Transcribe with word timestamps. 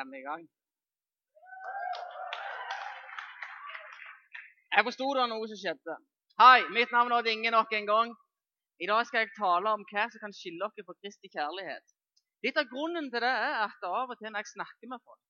Er 0.00 0.04
vi 0.04 0.18
i 0.20 0.26
gang? 0.30 0.42
Jeg 4.76 4.84
forsto 4.88 5.06
det 5.14 5.22
var 5.22 5.30
noe 5.30 5.46
som 5.48 5.58
skjedde. 5.60 5.94
Hei, 6.42 6.58
mitt 6.76 6.92
navn 6.92 7.14
er 7.16 7.24
Dinge 7.24 7.46
Inge 7.46 7.52
nok 7.54 7.72
en 7.78 7.88
gang. 7.88 8.12
I 8.84 8.88
dag 8.90 9.06
skal 9.08 9.24
jeg 9.24 9.32
tale 9.38 9.72
om 9.72 9.86
hva 9.88 10.04
som 10.12 10.22
kan 10.24 10.36
skille 10.36 10.68
dere 10.76 10.84
fra 10.84 10.96
Kristi 11.00 11.32
kjærlighet. 11.32 11.96
Litt 12.44 12.60
av 12.60 12.68
grunnen 12.74 13.08
til 13.08 13.24
det 13.24 13.32
er 13.48 13.56
at 13.62 13.88
av 13.88 14.12
og 14.12 14.20
til 14.20 14.28
når 14.28 14.44
jeg 14.44 14.52
snakker 14.52 14.92
med 14.92 15.00
folk, 15.00 15.24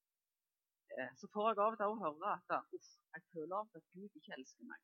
eh, 0.98 1.14
så 1.20 1.30
får 1.30 1.52
jeg 1.52 1.62
av 1.62 1.76
og 1.76 1.78
til 1.78 1.94
å 1.94 2.02
høre 2.02 2.34
at 2.34 2.76
uff, 2.80 2.92
jeg 3.14 3.26
føler 3.30 3.56
at 3.62 3.88
Gud 3.94 4.18
ikke 4.18 4.34
elsker 4.40 4.66
meg. 4.66 4.80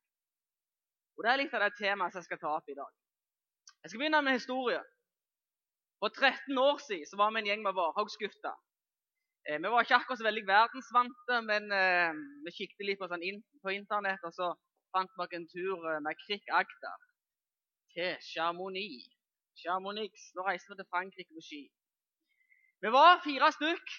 Og 1.17 1.27
Det 1.27 1.33
er 1.33 1.41
litt 1.43 1.57
av 1.59 1.67
det 1.67 1.73
temaet 1.83 2.15
jeg 2.21 2.31
skal 2.31 2.45
ta 2.45 2.55
opp 2.55 2.71
i 2.71 2.79
dag. 2.79 2.93
Jeg 3.83 3.91
skal 3.91 3.99
begynne 3.99 4.23
med 4.23 4.39
historie. 4.39 4.79
For 5.99 6.07
13 6.15 6.67
år 6.69 6.79
siden 6.87 7.09
så 7.11 7.19
var 7.19 7.35
vi 7.35 7.43
en 7.43 7.51
gjeng 7.51 7.67
med 7.67 7.75
Varhauggutter. 7.75 8.55
Eh, 9.49 9.59
vi 9.63 9.71
var 9.71 9.83
ikke 9.83 9.97
akkurat 9.99 10.19
så 10.19 10.27
veldig 10.29 10.45
verdensvante, 10.47 11.39
men 11.49 11.71
eh, 11.75 12.11
vi 12.45 12.55
kikket 12.57 12.85
litt 12.87 12.99
på, 13.01 13.09
sånn 13.11 13.25
in 13.27 13.41
på 13.63 13.73
internett, 13.75 14.23
og 14.23 14.31
så 14.37 14.53
fant 14.95 15.11
vi 15.19 15.37
en 15.37 15.49
tur 15.51 15.83
eh, 15.91 15.99
med 16.05 16.19
Krik 16.21 16.47
Agder 16.59 17.01
til 17.91 18.15
Chamonix. 18.31 19.09
Chamonix. 19.59 20.29
Nå 20.37 20.47
reiste 20.47 20.71
vi 20.71 20.79
til 20.79 20.89
Frankrike 20.93 21.35
på 21.35 21.43
ski. 21.43 21.61
Vi 22.83 22.91
var 22.95 23.19
fire 23.25 23.51
stykk. 23.57 23.95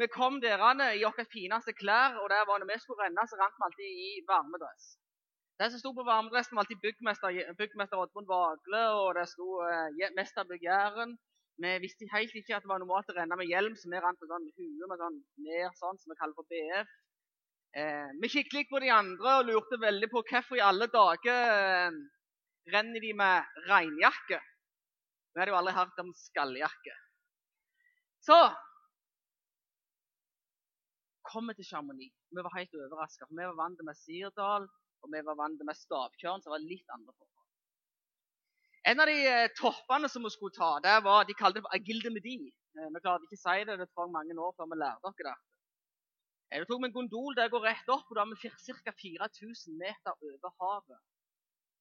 Vi 0.00 0.08
kom 0.12 0.40
derene 0.40 0.90
i 0.96 1.04
våre 1.04 1.24
fineste 1.32 1.72
klær, 1.76 2.16
og 2.20 2.28
der 2.32 2.48
var 2.48 2.60
når 2.60 2.72
vi 2.72 2.80
skulle 2.80 3.04
renne, 3.04 3.28
så 3.28 3.36
rant 3.40 3.60
vi 3.60 3.68
alltid 3.68 4.00
i 4.08 4.10
varmedress. 4.28 4.88
Det 5.60 5.70
som 5.72 5.80
sto 5.80 5.92
på 5.96 6.04
varmedressen, 6.08 6.56
var 6.56 6.64
alltid 6.64 6.82
byggmester, 6.84 7.36
byggmester 7.60 8.00
Oddmund 8.00 8.28
Vagle, 8.32 8.82
og 9.00 9.14
det 9.16 9.28
sto 9.28 9.60
eh, 9.64 10.12
mesterbygg 10.18 10.68
Jæren. 10.68 11.16
Vi 11.56 11.72
visste 11.80 12.08
helt 12.12 12.34
ikke 12.36 12.56
at 12.56 12.64
det 12.64 12.68
var 12.68 12.82
normalt 12.82 13.08
å 13.08 13.16
renne 13.16 13.36
med 13.40 13.48
hjelm, 13.48 13.76
så 13.80 13.88
vi 13.88 14.00
rant 14.02 14.20
med 14.20 14.28
sånn 14.32 14.48
hue 14.58 14.88
med 14.90 15.00
sånn 15.00 15.16
ned, 15.46 15.68
sånn, 15.78 16.00
som 16.02 16.12
vi 16.12 16.18
kaller 16.20 16.36
for 16.36 16.48
BF. 16.52 16.90
Eh, 17.80 18.10
vi 18.20 18.28
kikket 18.32 18.56
litt 18.56 18.68
på 18.72 18.80
de 18.80 18.90
andre 18.92 19.38
og 19.38 19.48
lurte 19.48 19.78
veldig 19.80 20.08
på 20.12 20.22
hvorfor 20.28 20.60
i 20.60 20.64
alle 20.64 20.88
dager 20.92 21.50
eh, 21.54 21.96
renner 22.72 23.04
de 23.04 23.12
med 23.16 23.58
regnjakke. 23.70 24.40
Vi 25.32 25.40
hadde 25.40 25.52
jo 25.52 25.58
aldri 25.58 25.74
hørt 25.76 26.04
om 26.04 26.12
skalljakke. 26.16 26.94
Så 28.24 28.36
kom 31.28 31.48
vi 31.50 31.56
til 31.58 31.68
Chamonix. 31.68 32.12
Vi 32.32 32.44
var 32.44 32.56
helt 32.56 32.76
overraska. 32.80 33.28
Vi 33.30 33.44
var 33.44 33.56
vant 33.58 33.82
med 33.84 33.98
Sirdal, 34.00 34.68
og 35.02 35.12
vi 35.12 35.24
var 35.28 35.40
vant 35.40 35.64
med 35.68 35.76
Stavkjørn, 35.76 36.44
som 36.44 36.54
var 36.54 36.64
litt 36.64 36.96
andre 36.96 37.12
forhold. 37.12 37.35
En 38.86 39.00
av 39.02 39.08
de 39.10 39.16
eh, 39.26 39.48
toppene 39.58 40.08
som 40.08 40.22
vi 40.22 40.30
skulle 40.30 40.54
ta, 40.54 40.76
det 40.82 40.94
var, 41.02 41.24
de 41.26 41.34
kalte 41.34 41.58
det 41.58 41.64
for 41.64 41.74
Agilde 41.74 42.10
Medi. 42.14 42.36
Eh, 42.78 42.90
vi 42.94 43.02
klarte 43.02 43.26
ikke 43.26 43.38
å 43.40 43.42
si 43.42 43.64
det, 43.66 43.74
det 43.80 43.88
tok 43.90 44.12
mange 44.14 44.36
år 44.38 44.54
før 44.54 44.70
vi 44.70 44.78
lærte 44.78 45.10
dere 45.18 45.32
det. 45.32 45.34
Eh, 46.52 46.60
det 46.62 46.68
tok 46.70 46.84
med 46.84 46.92
en 46.92 46.94
gondol 46.94 47.34
der 47.34 47.50
går 47.50 47.66
rett 47.66 47.90
opp, 47.90 48.06
og 48.06 48.14
da 48.20 48.22
er 48.22 48.30
vi 48.30 48.52
ca. 48.86 48.94
4000 49.02 49.80
meter 49.82 50.28
over 50.30 50.54
havet. 50.62 51.02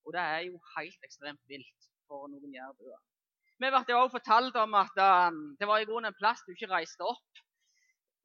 Og 0.05 0.17
det 0.17 0.25
er 0.33 0.41
jo 0.47 0.57
helt 0.73 1.05
ekstremt 1.05 1.45
vilt 1.51 1.89
for 2.09 2.25
noen 2.31 2.57
jærbuer. 2.57 3.01
Vi 3.61 3.69
ble 3.69 4.01
også 4.01 4.17
fortalt 4.17 4.57
om 4.65 4.73
at 4.81 4.97
um, 5.29 5.41
det 5.61 5.69
var 5.69 5.81
i 5.81 5.85
grunnen 5.87 6.09
en 6.09 6.17
plass 6.17 6.41
du 6.43 6.55
ikke 6.55 6.73
reiste 6.73 7.05
opp 7.05 7.45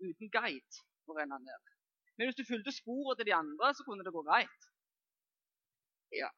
uten 0.01 0.33
guide 0.33 0.85
for 1.05 1.15
å 1.15 1.21
renne 1.21 1.37
ned. 1.45 1.73
Men 2.17 2.29
hvis 2.29 2.41
du 2.41 2.49
fulgte 2.49 2.73
sporet 2.73 3.21
til 3.21 3.29
de 3.29 3.37
andre, 3.37 3.75
så 3.77 3.85
kunne 3.85 4.09
det 4.09 4.17
gå 4.17 4.25
greit. 4.25 4.71
Ja, 6.17 6.33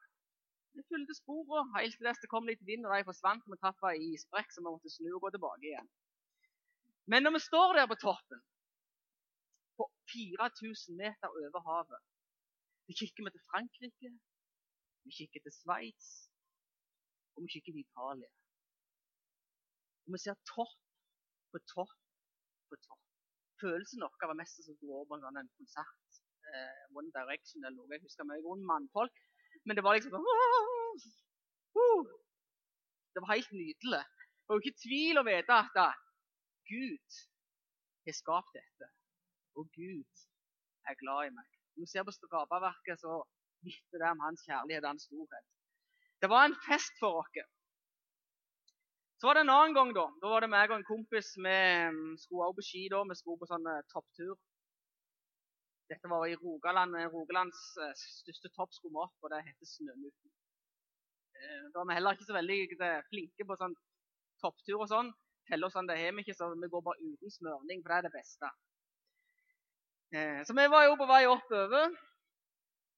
vi 0.76 0.82
fulgte 0.88 1.14
sporene 1.18 1.74
helt 1.76 1.98
til 1.98 2.22
det 2.22 2.30
kom 2.32 2.48
litt 2.48 2.62
vind, 2.68 2.86
og 2.86 2.94
de 2.94 3.08
forsvant. 3.08 3.44
Vi 3.52 3.58
traff 3.60 3.82
ei 3.90 3.98
isbrekk, 4.12 4.52
så 4.52 4.62
vi 4.62 4.68
måtte 4.68 4.92
snu 4.92 5.10
og 5.12 5.22
gå 5.24 5.30
tilbake 5.34 5.68
igjen. 5.68 5.90
Men 7.10 7.26
når 7.26 7.36
vi 7.36 7.46
står 7.48 7.76
der 7.76 7.88
på 7.90 7.98
toppen, 8.06 8.40
på 9.76 9.84
4000 10.12 10.96
meter 11.02 11.28
over 11.40 11.60
havet 11.68 12.02
Vi 12.86 12.92
kikker 13.00 13.30
til 13.30 13.42
Frankrike, 13.50 14.10
vi 15.04 15.10
kikker 15.18 15.40
til 15.44 15.54
Sveits, 15.60 16.08
og 17.34 17.44
vi 17.44 17.52
kikker 17.52 17.72
til 17.72 17.84
Italia. 17.86 18.30
Og 20.04 20.14
vi 20.14 20.18
ser 20.24 20.36
topp 20.54 20.74
på 21.52 21.58
topp 21.74 21.94
på 22.68 22.76
topp. 22.86 23.04
Følelsen 23.62 24.02
vår 24.02 24.28
var 24.30 24.40
mest 24.40 24.58
som 24.64 24.74
å 24.74 24.80
gå 24.82 24.90
over 25.02 25.28
en, 25.28 25.52
konsert. 25.60 26.18
Eh, 26.52 26.82
One 26.98 27.12
Direction 27.18 27.62
eller 27.62 27.78
noe. 27.78 27.92
Jeg 27.94 28.04
husker 28.06 28.26
mye 28.28 28.42
rundt 28.44 28.66
mannfolk 28.70 29.20
men 29.64 29.76
det 29.78 29.84
var 29.86 29.96
liksom 29.96 30.14
sånn 30.14 30.26
Det 33.12 33.20
var 33.22 33.34
helt 33.34 33.52
nydelig. 33.52 34.02
Jo 34.48 34.58
ikke 34.60 34.80
tvil 34.84 35.20
å 35.20 35.26
vite 35.26 35.56
at 35.56 35.76
Gud 36.68 37.18
har 38.06 38.16
skapt 38.16 38.56
dette. 38.56 38.88
Og 39.60 39.68
Gud 39.76 40.22
er 40.88 40.98
glad 41.00 41.28
i 41.28 41.34
meg. 41.36 41.48
Når 41.76 41.84
vi 41.84 41.90
ser 41.92 42.06
på 42.08 42.14
skaperverket, 42.16 43.00
så 43.00 43.20
vitner 43.64 44.02
det 44.02 44.12
om 44.14 44.24
hans 44.26 44.44
kjærlighet 44.48 44.84
og 44.84 44.92
hans 44.94 45.06
storhet. 45.08 45.48
Det 46.22 46.30
var 46.30 46.46
en 46.46 46.56
fest 46.66 46.94
for 47.00 47.20
oss. 47.20 47.42
Så 49.18 49.28
var 49.28 49.38
det 49.38 49.44
en 49.46 49.54
annen 49.54 49.74
gang. 49.76 49.92
Da 49.94 50.06
Da 50.22 50.30
var 50.32 50.40
det 50.40 50.50
meg 50.50 50.70
og 50.70 50.80
en 50.80 50.88
kompis. 50.88 51.28
Vi 51.36 51.58
skulle 52.22 52.46
også 52.48 52.58
på 52.58 52.66
ski. 52.68 52.88
da, 52.90 53.02
Vi 53.06 53.18
skulle 53.18 53.38
på 53.38 53.50
sånn 53.50 53.68
eh, 53.70 53.84
topptur. 53.94 54.34
Dette 55.90 56.08
var 56.08 56.26
i 56.26 56.36
Rogaland. 56.38 56.96
Rogalands 57.12 57.62
eh, 57.82 57.94
største 57.98 58.50
topp 58.56 58.74
skulle 58.76 58.94
vi 58.94 59.02
opp, 59.04 59.16
og 59.22 59.32
det 59.32 59.42
heter 59.48 59.68
Snømuten. 59.68 60.30
Eh, 61.38 61.64
da 61.74 61.82
er 61.82 61.88
vi 61.88 61.96
heller 61.98 62.16
ikke 62.16 62.28
så 62.28 62.36
veldig 62.38 62.60
eh, 62.76 63.00
flinke 63.10 63.48
på 63.48 63.58
sånn 63.60 63.74
topptur 64.42 64.78
og 64.78 64.88
sånn. 64.92 65.10
Teller 65.50 65.72
sånn, 65.74 65.90
det 65.90 65.98
har 65.98 66.14
vi 66.14 66.24
ikke, 66.24 66.36
så 66.38 66.52
vi 66.54 66.70
går 66.70 66.86
bare 66.86 67.02
uten 67.02 67.34
smørning, 67.34 67.82
for 67.82 67.92
det 67.92 67.98
er 67.98 68.08
det 68.08 68.14
beste. 68.14 68.54
Så 70.46 70.52
vi 70.52 70.64
var 70.68 70.82
jo 70.84 70.96
på 71.00 71.06
vei 71.08 71.22
oppover. 71.24 71.94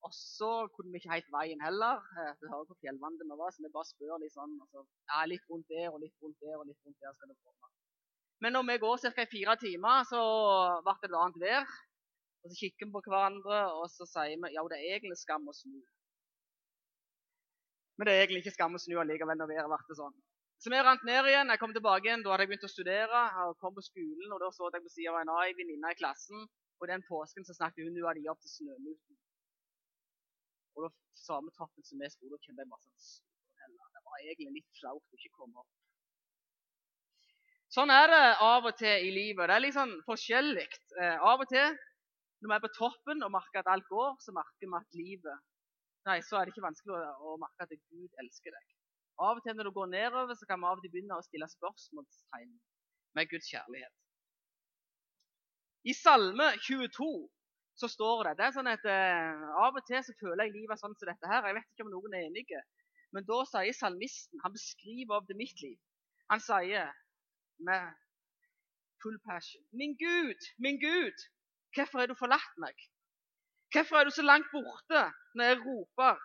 Og 0.05 0.13
så 0.13 0.51
kunne 0.75 0.93
vi 0.93 1.01
ikke 1.01 1.13
helt 1.15 1.31
veien 1.33 1.63
heller. 1.65 2.03
Du 2.41 2.49
hører 2.51 2.67
hvor 2.69 2.79
fjellvante 2.83 3.25
vi 3.25 3.39
var, 3.39 3.55
så 3.55 3.63
vi 3.65 3.71
bare 3.77 3.89
spør 3.89 4.19
litt 4.21 4.35
sånn 4.35 4.59
altså, 4.67 4.83
ja, 5.09 5.23
Litt 5.31 5.47
rundt 5.49 5.71
der 5.73 5.89
og 5.93 6.03
litt 6.03 6.19
rundt 6.21 6.43
der 6.45 6.59
og 6.59 6.67
litt 6.69 6.81
rundt 6.85 6.99
der 7.01 7.15
skal 7.17 7.31
det 7.31 7.39
komme. 7.39 7.71
Men 8.45 8.57
når 8.59 8.67
vi 8.69 8.77
går 8.83 9.01
ca. 9.17 9.27
fire 9.31 9.57
timer, 9.63 10.05
så 10.11 10.21
ble 10.85 10.97
det 11.01 11.09
et 11.09 11.19
annet 11.23 11.41
vær. 11.47 11.77
Og 12.45 12.53
Så 12.53 12.61
kikker 12.61 12.87
vi 12.87 12.93
på 12.93 13.03
hverandre 13.09 13.61
og 13.73 13.87
så 13.89 14.07
sier 14.09 14.37
vi 14.37 14.53
ja, 14.53 14.65
det 14.69 14.79
er 14.79 14.97
egentlig 14.99 15.17
skam 15.17 15.49
å 15.49 15.55
snu. 15.57 15.79
Men 17.97 18.09
det 18.09 18.15
er 18.15 18.25
egentlig 18.25 18.43
ikke 18.45 18.57
skam 18.59 18.77
å 18.77 18.83
snu 18.83 18.99
allikevel 19.01 19.39
når 19.39 19.53
været 19.55 19.71
ble 19.73 19.97
sånn. 19.97 20.17
Så 20.63 20.71
vi 20.73 20.81
rant 20.81 21.03
ned 21.07 21.29
igjen. 21.29 21.51
Jeg 21.53 21.61
kom 21.61 21.75
tilbake 21.77 22.09
igjen, 22.09 22.23
Da 22.25 22.33
hadde 22.33 22.45
jeg 22.47 22.51
begynt 22.53 22.67
å 22.69 22.73
studere 22.73 23.23
og 23.45 23.59
kom 23.63 23.75
på 23.77 23.85
skolen. 23.85 24.33
og 24.33 24.41
Da 24.43 24.51
så 24.55 24.71
jeg 24.73 24.85
på 24.85 24.93
sida 24.93 25.13
av 25.13 25.21
en 25.21 25.33
annen 25.35 25.59
venninne 25.59 25.93
i 25.93 25.99
klassen. 25.99 26.47
Og 26.81 26.89
den 26.91 27.05
påsken 27.09 27.47
så 27.47 27.57
snakket 27.57 27.87
hun 27.87 28.01
hadde 28.03 28.25
opp 28.33 28.41
til 28.43 28.53
Snømuten. 28.55 29.17
Og 30.75 30.87
da 30.87 30.91
samme 31.21 31.53
toppen 31.55 31.87
som 31.87 32.01
vi 32.03 32.11
skulle, 32.11 32.41
kjente 32.43 32.65
jeg 32.65 32.71
bare 32.71 32.83
sånn 32.83 33.77
Det 33.95 34.03
var 34.05 34.25
egentlig 34.25 34.59
litt 34.59 34.71
flaut 34.81 35.03
å 35.05 35.19
ikke 35.19 35.37
komme 35.39 35.63
opp. 35.63 35.71
Sånn 37.75 37.91
er 37.91 38.11
det 38.11 38.25
av 38.45 38.67
og 38.69 38.77
til 38.79 39.07
i 39.09 39.11
livet. 39.15 39.49
Det 39.49 39.55
er 39.55 39.63
litt 39.65 39.77
sånn 39.77 39.95
forskjellig. 40.07 40.67
Eh, 41.01 41.17
av 41.19 41.43
og 41.43 41.49
til 41.51 41.79
når 42.45 42.53
vi 42.53 42.57
er 42.59 42.65
på 42.67 42.75
toppen 42.77 43.25
og 43.25 43.33
merker 43.33 43.63
at 43.63 43.73
alt 43.73 43.87
går, 43.89 44.17
så 44.21 44.35
merker 44.37 44.69
vi 44.69 44.77
at 44.77 44.97
livet 45.01 45.51
Nei, 46.05 46.19
så 46.21 46.37
er 46.37 46.45
det 46.45 46.53
ikke 46.53 46.67
vanskelig 46.67 46.99
å, 47.01 47.31
merke 47.41 47.65
at 47.65 47.71
Gud 47.89 48.19
elsker 48.21 48.53
deg. 48.53 48.73
Av 49.25 49.39
og 49.39 49.41
til 49.41 49.55
når 49.57 49.71
du 49.71 49.73
går 49.73 49.87
nedover, 49.89 50.37
så 50.37 50.45
kan 50.45 50.61
vi 50.61 50.69
av 50.69 50.77
og 50.77 50.85
til 50.85 50.93
begynne 50.93 51.17
å 51.17 51.25
stille 51.25 51.49
spørsmålstegn 51.49 52.51
med 53.17 53.31
Guds 53.31 53.49
kjærlighet. 53.49 53.95
I 55.89 55.95
Salme 55.97 56.51
22 56.67 57.09
så 57.81 57.89
står 57.89 58.29
det 58.29 58.35
det 58.37 58.47
er 58.47 58.55
sånn 58.59 58.69
at 58.71 58.85
eh, 58.89 59.49
Av 59.65 59.75
og 59.81 59.89
til 59.89 60.05
så 60.05 60.13
føler 60.21 60.45
jeg 60.45 60.55
livet 60.59 60.81
sånn 60.81 60.93
som 60.93 61.09
dette 61.09 61.31
her. 61.31 61.49
Jeg 61.49 61.57
vet 61.57 61.73
ikke 61.73 61.87
om 61.89 61.95
noen 61.97 62.19
er 62.19 62.29
enige. 62.29 62.61
Men 63.17 63.27
da 63.29 63.41
sier 63.49 63.77
salmisten 63.77 64.45
Han 64.45 64.55
beskriver 64.55 65.17
av 65.19 65.29
det 65.29 65.37
mitt 65.41 65.65
liv. 65.65 65.79
Han 66.33 66.45
sier 66.45 66.93
med 67.65 67.97
full 69.03 69.17
passion 69.25 69.65
Min 69.73 69.97
Gud, 70.01 70.49
min 70.59 70.81
Gud, 70.85 71.27
Hvorfor 71.75 72.01
har 72.01 72.11
du 72.11 72.15
forlatt 72.19 72.55
meg? 72.63 72.79
Hvorfor 73.75 73.99
er 73.99 74.07
du 74.07 74.15
så 74.15 74.23
langt 74.23 74.51
borte 74.53 75.03
når 75.35 75.51
jeg 75.51 75.61
roper 75.65 76.19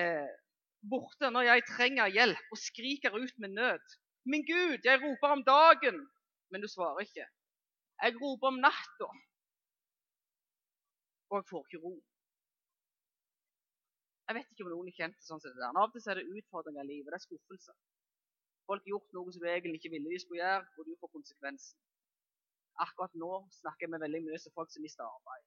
eh, 0.00 0.30
borte 0.90 1.30
når 1.30 1.46
jeg 1.52 1.66
trenger 1.70 2.14
hjelp 2.16 2.54
og 2.54 2.60
skriker 2.60 3.14
ut 3.14 3.34
med 3.38 3.54
nød? 3.60 3.96
Min 4.28 4.44
Gud, 4.44 4.84
jeg 4.84 5.00
roper 5.02 5.34
om 5.36 5.44
dagen, 5.46 6.02
men 6.50 6.62
du 6.62 6.68
svarer 6.68 7.06
ikke. 7.06 7.24
Jeg 8.02 8.16
roper 8.22 8.50
om 8.50 8.58
natta, 8.60 9.08
og 11.30 11.38
jeg 11.38 11.46
får 11.50 11.64
ikke 11.66 11.82
ro. 11.84 11.94
Jeg 14.28 14.36
vet 14.36 14.50
ikke 14.52 14.66
om 14.66 14.74
noen 14.74 14.90
er 14.90 14.96
kjent 14.98 15.22
sånn 15.24 15.40
som 15.40 15.54
det 15.54 15.62
der. 15.62 15.72
Av 15.72 15.86
og 15.88 15.94
til 15.94 16.10
er 16.12 16.20
det 16.20 16.28
utfordringer 16.36 16.84
i 16.84 16.90
livet. 16.90 17.08
Det 17.08 17.16
er 17.16 17.24
skuffelser. 17.24 17.76
Folk 18.68 18.82
har 18.84 18.92
gjort 18.92 19.14
noe 19.16 19.32
som 19.32 19.40
du 19.40 19.48
egentlig 19.48 19.78
ikke 19.80 19.94
ville 19.94 20.12
de 20.12 20.18
skulle 20.20 20.42
gjøre, 20.42 20.66
og 20.76 20.88
du 20.88 20.92
får 21.00 21.12
konsekvensen. 21.14 21.78
Akkurat 22.84 23.14
nå 23.18 23.32
snakker 23.60 23.90
med 23.90 24.02
veldig 24.04 24.20
mye 24.26 24.38
som 24.42 24.54
folk 24.54 24.70
som 24.72 24.84
mister 24.86 25.04
arbeid. 25.06 25.44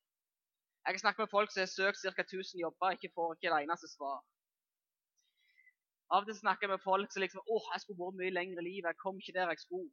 Jeg 0.82 0.94
har 0.96 1.04
snakket 1.04 1.24
med 1.24 1.32
folk 1.32 1.52
som 1.54 1.62
har 1.62 1.72
søkt 1.72 2.02
ca. 2.02 2.24
1000 2.26 2.60
jobber, 2.66 2.96
ikke 2.98 3.14
får 3.16 3.36
ikke 3.36 3.54
det 3.54 3.64
eneste 3.64 3.90
svar. 3.92 4.20
Av 6.12 6.26
og 6.26 6.28
til 6.28 6.36
snakker 6.36 6.68
jeg 6.68 6.74
med 6.74 6.84
folk 6.84 7.14
som 7.14 7.24
liksom 7.24 7.44
åh, 7.56 7.68
jeg 7.74 7.84
skulle 7.84 8.02
vært 8.02 8.18
mye 8.20 8.34
lenger 8.36 8.60
i 8.60 8.66
livet, 8.66 8.90
jeg 8.90 9.02
kom 9.04 9.20
ikke 9.22 9.36
der 9.38 9.54
jeg 9.54 9.62
skulle. 9.66 9.92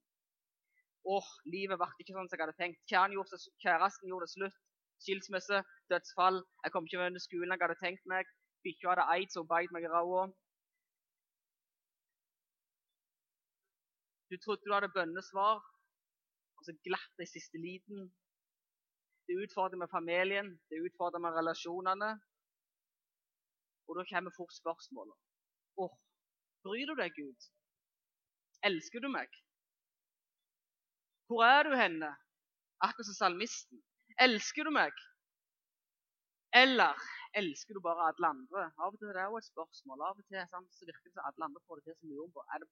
åh, 1.15 1.29
livet 1.55 1.79
ble 1.81 1.89
ikke 2.03 2.17
sånn 2.17 2.27
som 2.29 2.37
jeg 2.37 2.45
hadde 2.45 2.59
tenkt. 2.59 2.81
Gjorde, 2.91 3.39
kjæresten 3.63 4.11
gjorde 4.11 4.27
det 4.27 4.35
slutt. 4.35 4.59
Skilsmisse, 4.99 5.63
dødsfall. 5.93 6.43
Jeg 6.65 6.73
kom 6.75 6.89
ikke 6.89 7.05
under 7.07 7.23
skolen 7.23 7.55
jeg 7.55 7.63
hadde 7.63 7.79
tenkt 7.85 8.11
meg. 8.11 8.27
Bikkja 8.67 8.91
hadde 8.93 9.07
aids 9.15 9.39
og 9.39 9.47
beit 9.53 9.73
meg 9.73 9.87
i 9.87 9.93
ræva. 9.93 10.27
Du 14.29 14.37
trodde 14.43 14.67
du 14.67 14.75
hadde 14.75 14.91
bønnesvar, 14.97 15.63
og 16.59 16.67
så 16.67 16.75
glatt 16.87 17.13
det 17.19 17.29
i 17.29 17.35
siste 17.37 17.61
liten. 17.63 18.09
Det 19.29 19.37
utfordrer 19.45 19.79
med 19.79 19.91
familien, 19.93 20.51
det 20.71 20.83
utfordrer 20.87 21.23
med 21.23 21.37
relasjonene. 21.39 22.11
Og 23.89 23.99
da 23.99 24.05
kommer 24.13 24.35
fort 24.37 24.55
spørsmålet. 24.57 25.17
Åh, 25.83 25.95
bryr 26.65 26.87
du 26.91 26.95
deg, 26.99 27.13
Gud? 27.17 27.51
Elsker 28.69 29.01
du 29.05 29.09
meg? 29.13 29.31
Hvor 31.29 31.45
er 31.45 31.63
du 31.69 31.77
henne? 31.77 32.11
Akkurat 32.81 33.07
som 33.07 33.21
salmisten. 33.23 33.83
Elsker 34.27 34.65
du 34.65 34.73
meg? 34.75 34.93
Eller 36.63 36.97
elsker 37.41 37.77
du 37.77 37.81
bare 37.85 38.09
alle 38.09 38.33
andre? 38.35 38.65
Av 38.81 38.93
og 38.95 38.99
til 38.99 39.11
er 39.11 39.19
det 39.19 39.27
et 39.41 39.51
spørsmål. 39.53 40.05
Av 40.09 40.21
og 40.21 40.25
til 40.25 40.41
så 40.79 40.89
virker 40.89 41.05
det 41.05 41.15
som 41.15 41.29
alle 41.29 41.49
andre 41.49 41.65
får 41.67 41.81
det 41.81 41.97
til 42.01 42.15
som. 42.17 42.41
Er 42.55 42.65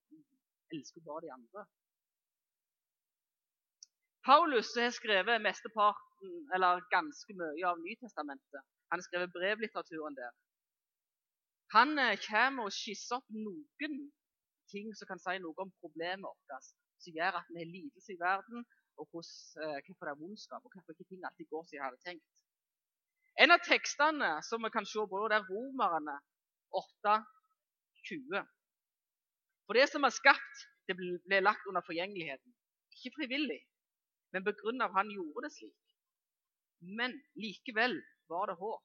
elsker 0.74 1.00
du 1.00 1.08
bare 1.10 1.26
de 1.26 1.32
andre? 1.38 1.66
Paulus 4.26 4.74
har 4.74 4.90
skrevet 4.90 5.42
mesteparten, 5.42 6.30
eller 6.54 6.82
ganske 6.90 7.34
mye 7.38 7.66
av 7.70 7.78
Nytestamentet. 7.78 8.62
Han 8.90 8.98
har 8.98 9.06
skrevet 9.06 9.34
brevlitteraturen 9.36 10.16
der. 10.18 10.32
Han 11.76 11.98
eh, 11.98 12.18
kommer 12.24 12.66
og 12.66 12.74
skisser 12.74 13.20
opp 13.20 13.28
noen 13.30 14.00
ting 14.72 14.90
som 14.98 15.06
kan 15.10 15.22
si 15.22 15.36
noe 15.42 15.62
om 15.62 15.70
problemet 15.82 16.26
vårt, 16.26 16.66
som 17.02 17.14
gjør 17.14 17.38
at 17.38 17.52
vi 17.52 17.60
har 17.62 17.70
lidelse 17.70 18.16
i 18.16 18.18
verden, 18.22 18.66
og 18.98 19.06
eh, 19.06 19.78
hvorfor 19.86 20.08
det 20.08 20.12
er 20.14 20.20
vondskap, 20.24 20.66
og 20.66 20.74
hvorfor 20.74 20.96
ikke 20.96 21.08
ting 21.12 21.22
alltid 21.22 21.50
går 21.52 21.62
som 21.68 21.78
jeg 21.78 21.84
hadde 21.86 22.02
tenkt. 22.08 22.26
En 23.44 23.54
av 23.54 23.62
tekstene 23.62 24.32
som 24.48 24.64
vi 24.64 24.72
kan 24.74 24.88
se 24.88 25.06
på, 25.06 25.22
det 25.30 25.38
er 25.38 25.46
Romerne 25.52 26.18
8,20. 26.82 28.42
For 29.68 29.78
det 29.78 29.86
som 29.92 30.06
er 30.08 30.18
skapt, 30.18 30.66
det 30.88 30.98
ble 30.98 31.42
lagt 31.46 31.66
under 31.70 31.84
forgjengeligheten. 31.86 32.54
Ikke 32.96 33.14
frivillig, 33.20 33.60
men 34.36 34.44
begrunnet 34.44 34.92
han 34.92 35.08
gjorde 35.08 35.46
det 35.46 35.52
slik. 35.54 35.76
Men 36.98 37.14
likevel 37.40 37.94
var 38.28 38.50
det 38.50 38.58
håp, 38.60 38.82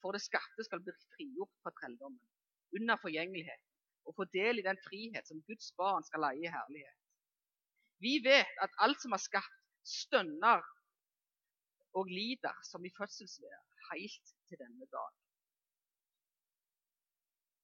for 0.00 0.16
det 0.16 0.22
skatte 0.24 0.64
skal 0.64 0.80
bli 0.80 0.94
frigjort 1.12 1.52
fra 1.60 1.74
trelldommen, 1.76 2.22
under 2.78 2.96
forgjengelighet, 3.02 3.64
og 4.08 4.16
få 4.16 4.24
del 4.32 4.62
i 4.62 4.64
den 4.64 4.80
frihet 4.86 5.28
som 5.28 5.42
Guds 5.50 5.68
barn 5.76 6.06
skal 6.08 6.24
leie 6.24 6.46
i 6.46 6.54
herlighet. 6.54 6.96
Vi 8.00 8.14
vet 8.24 8.62
at 8.64 8.80
alt 8.86 9.04
som 9.04 9.12
er 9.12 9.20
skapt, 9.20 9.60
stønner 9.84 10.64
og 11.98 12.08
lider 12.08 12.56
som 12.70 12.84
i 12.84 12.92
fødselsvær 12.96 13.60
helt 13.90 14.32
til 14.48 14.60
denne 14.62 14.88
dag. 14.92 15.14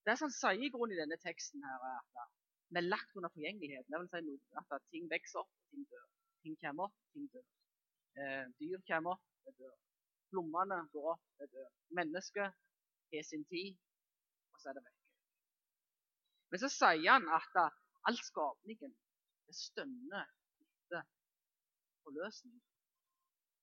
Det 0.05 0.19
som 0.21 0.33
sier 0.33 0.61
i 0.61 0.73
grunnen 0.73 0.97
i 0.97 1.01
denne 1.01 1.17
teksten, 1.25 1.65
her 1.65 1.89
er 1.89 2.01
at 2.03 2.33
vi 2.69 2.81
er 2.81 2.91
lagt 2.91 3.17
under 3.17 3.33
forgjengeligheten. 3.33 3.93
Det 3.93 4.01
vil 4.21 4.37
si 4.37 4.61
at 4.61 4.91
ting 4.93 5.09
vokser 5.09 5.41
opp, 5.41 5.53
ting 5.73 5.89
dør. 5.89 6.09
Ting 6.45 6.57
kommer 6.61 6.93
ting 7.13 7.29
dør. 7.33 7.45
Eh, 8.21 8.45
dyr 8.61 8.83
kommer 8.89 9.17
det 9.47 9.55
dør. 9.59 9.77
Plommene 10.31 10.77
går 10.93 11.07
opp, 11.15 11.23
det 11.41 11.49
dør. 11.55 11.71
Mennesket 11.99 12.59
har 13.15 13.25
sin 13.25 13.47
tid, 13.49 13.79
og 14.53 14.61
så 14.61 14.71
er 14.71 14.77
det 14.77 14.85
vekk. 14.85 15.01
Men 16.53 16.63
så 16.63 16.71
sier 16.75 17.09
han 17.15 17.25
at 17.33 17.57
all 18.09 18.21
skapningen 18.29 18.93
det 19.47 19.57
stønner 19.57 20.29
etter 20.67 21.07
forløsning. 22.05 22.61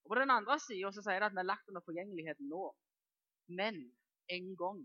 Og 0.03 0.09
På 0.09 0.17
den 0.17 0.33
andre 0.33 0.57
sida 0.59 0.89
sier 0.97 1.21
det 1.21 1.29
at 1.29 1.37
vi 1.37 1.43
er 1.43 1.49
lagt 1.51 1.69
under 1.69 1.85
forgjengeligheten 1.85 2.49
nå. 2.49 2.63
Men 3.61 3.77
en 4.33 4.49
gang 4.57 4.81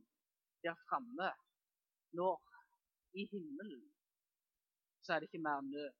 der 0.67 0.77
framme, 0.89 1.33
når 2.13 2.37
i 3.17 3.25
himmelen, 3.33 3.83
så 5.03 5.15
er 5.15 5.21
det 5.21 5.31
ikke 5.31 5.45
mer 5.49 5.65
nød, 5.65 5.93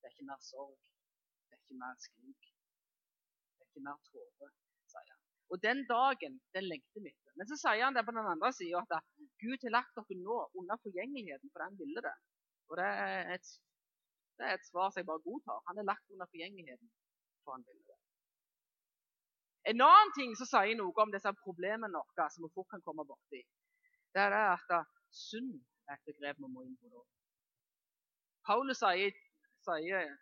det 0.00 0.08
er 0.08 0.14
ikke 0.14 0.28
mer 0.28 0.40
sorg, 0.44 0.76
ikke 1.70 1.82
mer 1.84 1.94
skrik. 2.02 2.50
Det 3.54 3.62
er 3.62 3.68
ikke 3.70 3.86
mer 3.86 3.98
tårer, 4.10 4.52
sier 4.90 5.12
han. 5.14 5.22
Og 5.50 5.62
den 5.62 5.82
dagen, 5.86 6.38
den 6.54 6.66
lengter 6.66 7.02
vi 7.04 7.10
etter. 7.10 7.32
Men 7.38 7.48
så 7.50 7.58
sier 7.58 7.84
han 7.84 7.94
det 7.94 8.04
på 8.06 8.14
den 8.14 8.26
andre 8.26 8.50
sida 8.54 8.82
at 8.82 9.06
Gud 9.42 9.62
har 9.66 9.74
lagt 9.74 9.94
dere 9.98 10.18
nå 10.18 10.38
under 10.58 10.78
forgjengeligheten 10.82 11.50
for 11.54 11.66
han 11.66 11.78
ville 11.78 12.02
det. 12.06 12.16
Og 12.70 12.78
det 12.80 12.86
er 13.06 13.34
et 13.36 13.50
det 14.40 14.48
er 14.48 14.56
et 14.56 14.68
svar 14.70 14.88
som 14.88 15.02
jeg 15.02 15.06
bare 15.10 15.20
godtar. 15.26 15.58
Han 15.68 15.78
er 15.78 15.86
lagt 15.90 16.12
under 16.14 16.26
forgjengeligheten 16.32 16.90
for 17.44 17.52
han 17.52 17.64
ville 17.68 17.84
det. 17.86 17.98
En 19.70 19.82
annen 19.84 20.12
ting 20.16 20.32
som 20.38 20.48
sier 20.48 20.78
noe 20.78 21.02
om 21.04 21.12
disse 21.12 21.32
problemene 21.44 21.90
våre 21.92 22.28
som 22.32 22.46
vi 22.46 22.54
fort 22.54 22.70
kan 22.72 22.82
komme 22.86 23.04
borti, 23.04 23.42
det 24.16 24.22
er 24.22 24.38
at 24.40 24.72
synd 25.12 25.58
er 25.86 25.98
et 25.98 26.06
begrep 26.08 26.40
vi 26.40 26.48
må 26.48 26.64
inn 26.64 26.78
på. 26.80 27.04
Paulus 28.48 28.80
sier, 28.80 29.12
sier 29.66 30.14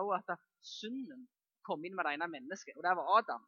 også 0.00 0.36
at 0.36 0.44
synden 0.78 1.28
kom 1.66 1.84
inn 1.84 1.94
med 1.96 2.06
det 2.06 2.14
ene 2.16 2.28
mennesket, 2.32 2.76
og 2.76 2.84
det 2.86 2.96
var 2.98 3.10
Adam. 3.18 3.44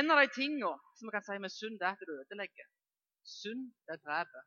En 0.00 0.10
av 0.12 0.22
de 0.22 0.28
tingene 0.32 0.72
som 0.96 1.08
vi 1.08 1.14
kan 1.14 1.26
si 1.26 1.36
med 1.44 1.52
synd, 1.52 1.82
er 1.82 1.92
at 1.92 2.00
det 2.00 2.16
ødelegger. 2.16 2.68
Synd, 3.28 3.66
det 3.88 3.98
dreper. 4.06 4.46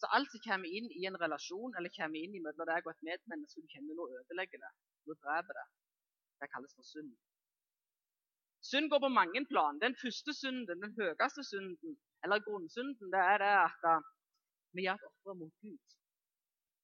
Så 0.00 0.08
alt 0.16 0.32
som 0.32 0.42
kommer 0.44 0.68
inn 0.76 0.88
i 1.00 1.06
en 1.08 1.18
relasjon 1.22 1.74
eller 1.76 1.92
kommer 1.96 2.20
inn 2.20 2.36
mellom 2.44 2.68
deg 2.68 2.86
og 2.86 2.92
et 2.92 3.06
medmenneske 3.08 3.64
du 3.64 3.72
kjenner 3.72 3.96
nå 3.96 4.06
ødelegger 4.20 4.62
det, 4.64 4.70
nå 5.08 5.16
dreper 5.24 5.58
det, 5.58 5.66
det 6.40 6.48
kalles 6.54 6.76
for 6.76 6.88
synd. 6.92 7.10
Synd 8.70 8.90
går 8.92 9.00
på 9.04 9.12
mange 9.20 9.44
plan. 9.50 9.80
Den 9.80 9.96
første 10.02 10.32
synden, 10.36 10.80
den 10.84 10.96
høyeste 10.98 11.44
synden, 11.50 11.96
eller 12.24 12.44
grunnsynden, 12.46 13.12
det 13.14 13.22
er 13.32 13.38
det 13.44 13.52
at 13.68 13.84
uh, 13.92 14.08
vi 14.76 14.84
gjør 14.86 15.00
et 15.00 15.08
offer 15.10 15.38
mot 15.40 15.54
Gud. 15.64 15.99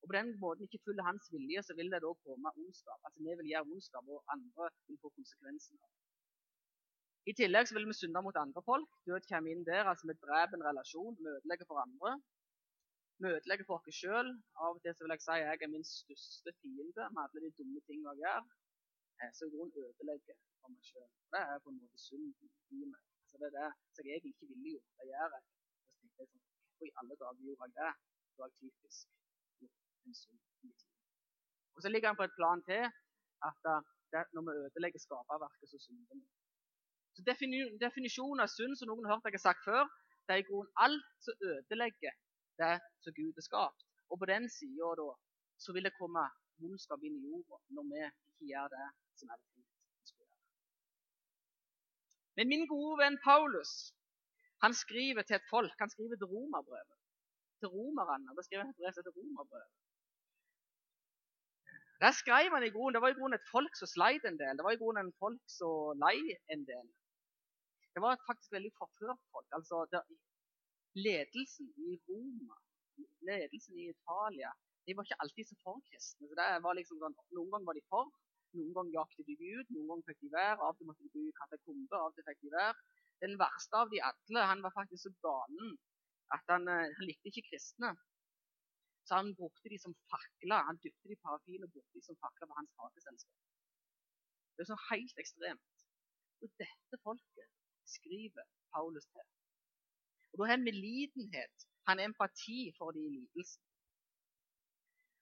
Og 0.06 0.10
på 0.10 0.18
den 0.20 0.28
måten 0.38 0.62
ikke 0.64 0.84
følger 0.86 1.04
hans 1.10 1.24
vilje, 1.34 1.60
så 1.66 1.74
vil 1.78 1.88
det 1.92 1.98
da 2.02 2.10
komme 2.26 2.50
ondskap. 2.60 3.00
Altså 3.06 3.18
Vi 3.26 3.32
vil 3.38 3.48
gjøre 3.52 3.66
ondskap, 3.72 4.04
og 4.14 4.20
andre 4.34 4.64
vil 4.86 4.98
få 5.02 5.08
konsekvensen 5.18 5.80
av 5.84 5.88
det. 5.94 6.02
I 7.30 7.32
tillegg 7.40 7.66
så 7.66 7.74
vil 7.76 7.88
vi 7.90 7.96
synde 8.00 8.22
mot 8.22 8.38
andre 8.44 8.62
folk. 8.70 8.90
Død 9.08 9.26
kommer 9.30 9.50
inn 9.50 9.64
der. 9.70 9.90
altså 9.90 10.06
Vi 10.10 10.14
dreper 10.26 10.54
en 10.56 10.68
relasjon, 10.70 11.16
vi 11.22 11.26
ødelegger 11.32 11.66
for 11.70 11.78
andre. 11.86 12.12
Vi 13.22 13.26
ødelegger 13.36 13.66
for 13.68 13.76
oss 13.80 13.98
sjøl. 14.00 14.30
Av 14.62 14.70
og 14.76 14.80
til 14.84 14.94
så 14.94 15.02
vil 15.04 15.14
jeg 15.16 15.24
si 15.26 15.34
at 15.34 15.42
jeg 15.42 15.66
er 15.66 15.74
min 15.74 15.88
største 15.98 16.54
fiende 16.60 17.10
med 17.14 17.20
alle 17.24 17.44
de 17.46 17.50
dumme 17.58 17.80
tingene 17.88 18.14
jeg 18.14 18.22
gjør. 18.22 18.42
Så 19.36 19.42
i 19.48 19.52
grunnen 19.56 19.74
ødelegger 19.88 20.38
for 20.60 20.68
meg 20.76 20.88
sjøl. 20.92 21.10
Det 21.34 21.42
er 21.50 21.62
på 21.66 21.74
en 21.74 21.80
måte 21.82 21.98
synd 22.06 22.30
i 22.78 22.82
meg. 22.94 23.02
Altså 23.22 23.36
det 23.42 23.46
er 23.50 23.54
det 23.58 23.70
som 23.96 24.06
jeg 24.06 24.14
egentlig 24.14 24.34
ikke 24.36 24.50
ville 24.54 24.70
gjort. 24.70 24.88
Det 24.98 25.10
gjør 25.12 25.28
jeg. 25.36 25.44
Jeg 26.06 26.30
sånn, 26.30 26.48
i 26.86 26.94
alle 27.02 27.22
dager 27.24 27.46
gjorde 27.50 27.64
jeg 27.66 27.78
det? 27.82 27.92
Det 28.30 28.44
var 28.44 28.54
jeg 28.54 28.60
typisk 28.62 29.25
en 30.08 30.18
synd 30.22 30.40
tid. 30.60 30.74
Og 31.74 31.82
så 31.82 31.88
ligger 31.92 32.08
han 32.10 32.18
på 32.20 32.26
et 32.28 32.38
plan 32.38 32.62
til 32.70 32.82
at 33.48 34.28
når 34.34 34.42
vi 34.46 34.52
ødelegger 34.62 35.00
skaperverket, 35.06 35.68
så 35.72 35.78
synder 35.86 36.14
vi. 36.20 36.24
Så 37.14 37.20
Definisjonen 37.86 38.44
av 38.44 38.50
synd 38.52 38.76
som 38.76 38.90
noen 38.90 39.06
har 39.06 39.16
hørt 39.16 39.28
jeg 39.28 39.38
har 39.38 39.46
sagt 39.48 39.66
før, 39.70 39.84
det 40.26 40.34
er 40.34 40.42
i 40.42 40.48
grunnen 40.48 40.72
alt 40.86 41.10
som 41.24 41.44
ødelegger 41.50 42.14
det 42.60 42.74
som 43.02 43.16
Gud 43.18 43.32
har 43.38 43.46
skapt. 43.50 43.80
Og 44.10 44.18
på 44.20 44.28
den 44.32 44.48
sida 44.58 44.90
da, 45.00 45.10
så 45.62 45.72
vil 45.74 45.86
det 45.86 45.98
komme 46.00 46.24
vondskap 46.62 47.02
inn 47.04 47.18
i 47.18 47.26
jorda 47.28 47.60
når 47.76 47.84
vi 47.92 48.02
ikke 48.06 48.50
gjør 48.52 48.72
det 48.76 48.88
som 49.20 49.32
er 49.32 49.38
det. 49.40 49.56
Men 52.36 52.50
min 52.52 52.66
gode 52.68 52.96
venn 53.00 53.16
Paulus 53.24 53.72
han 54.64 54.74
skriver 54.84 55.22
til 55.24 55.36
et 55.36 55.48
folk. 55.54 55.74
Han 55.82 55.90
skriver 55.94 56.16
til 56.16 56.28
romerbrevet. 56.34 56.96
Til 57.60 57.68
romerne. 57.76 58.34
Da 58.36 58.42
skriver 58.44 58.62
han 58.64 58.72
et 58.72 58.80
brev 58.80 58.92
til 58.92 59.14
romerbrevet. 59.18 59.72
Der 62.06 62.14
skrev 62.22 62.50
han 62.54 62.64
i 62.66 62.74
grunnen, 62.74 62.94
Det 62.94 63.02
var 63.02 63.10
i 63.10 63.18
grunnen 63.18 63.38
et 63.38 63.50
folk 63.56 63.72
som 63.78 63.88
sleit 63.96 64.24
en 64.30 64.38
del. 64.42 64.54
Det 64.58 64.64
var 64.66 64.74
i 64.74 64.80
grunnen 64.82 65.02
en 65.06 65.18
folk 65.22 65.42
som 65.58 65.98
lei 66.04 66.20
en 66.54 66.62
del. 66.72 66.86
Det 67.94 68.00
var 68.04 68.24
faktisk 68.28 68.50
veldig 68.56 68.72
forført 68.80 69.22
folk. 69.32 69.48
altså 69.58 69.76
det, 69.92 70.00
ledelsen 71.06 71.66
i 71.88 71.90
Roma, 72.06 72.56
ledelsen 73.28 73.74
i 73.82 73.88
Italia, 73.94 74.50
de 74.84 74.94
var 74.96 75.04
ikke 75.04 75.22
alltid 75.22 75.44
så 75.48 75.56
for 75.64 75.82
kristne. 75.88 76.30
Det 76.40 76.48
var 76.66 76.78
liksom 76.78 77.02
sånn, 77.02 77.16
Noen 77.36 77.50
ganger 77.52 77.68
var 77.70 77.78
de 77.78 77.84
for, 77.94 78.06
noen 78.58 78.74
ganger 78.76 78.98
jaktet 79.00 79.26
de 79.30 79.36
ut, 79.56 79.68
noen 79.74 79.88
ganger 79.90 80.08
fikk 80.10 80.20
de 80.24 80.34
være, 80.38 80.58
av 80.62 80.70
og 80.70 80.78
til 80.78 80.88
måtte 80.88 81.06
de 81.06 81.14
bo 81.16 81.24
i 81.26 81.36
katakombe, 81.40 81.96
av 81.98 82.10
og 82.10 82.14
til 82.14 82.28
fikk 82.28 82.42
de 82.46 82.52
være. 82.54 82.74
Den 83.24 83.34
verste 83.42 83.82
av 83.82 83.90
de 83.92 84.04
alle 84.10 84.50
han 84.52 84.62
var 84.66 84.76
faktisk 84.78 85.08
så 85.08 85.12
galen 85.26 85.74
at 86.36 86.54
han, 86.54 86.68
eh, 86.70 86.92
han 86.98 87.08
likte 87.08 87.32
ikke 87.32 87.48
kristne. 87.50 87.96
Så 89.06 89.12
han 89.20 89.34
brukte 89.40 89.70
de 89.72 89.78
som 89.84 89.94
fakler. 90.12 90.66
Han 90.68 90.78
dypte 90.84 91.08
de 91.08 91.14
i 91.16 91.22
parafin 91.26 91.64
og 91.66 91.72
brukte 91.74 91.98
de 91.98 92.02
som 92.08 92.16
fakler 92.24 92.46
på 92.50 92.58
hans 92.58 92.72
hageselskap. 92.80 93.42
Det 94.54 94.64
er 94.64 94.70
så 94.72 94.80
helt 94.90 95.16
ekstremt. 95.24 95.74
Og 96.42 96.48
dette 96.62 96.96
folket 97.06 97.50
skriver 97.96 98.44
Paulus 98.74 99.06
til. 99.14 99.26
Og 100.30 100.34
Da 100.38 100.42
har 100.44 100.56
han 100.56 100.68
medlidenhet, 100.70 101.56
han 101.88 101.98
har 101.98 102.04
empati 102.10 102.60
for 102.78 102.90
de 102.90 103.00
i 103.06 103.14
lidelsen. 103.18 103.62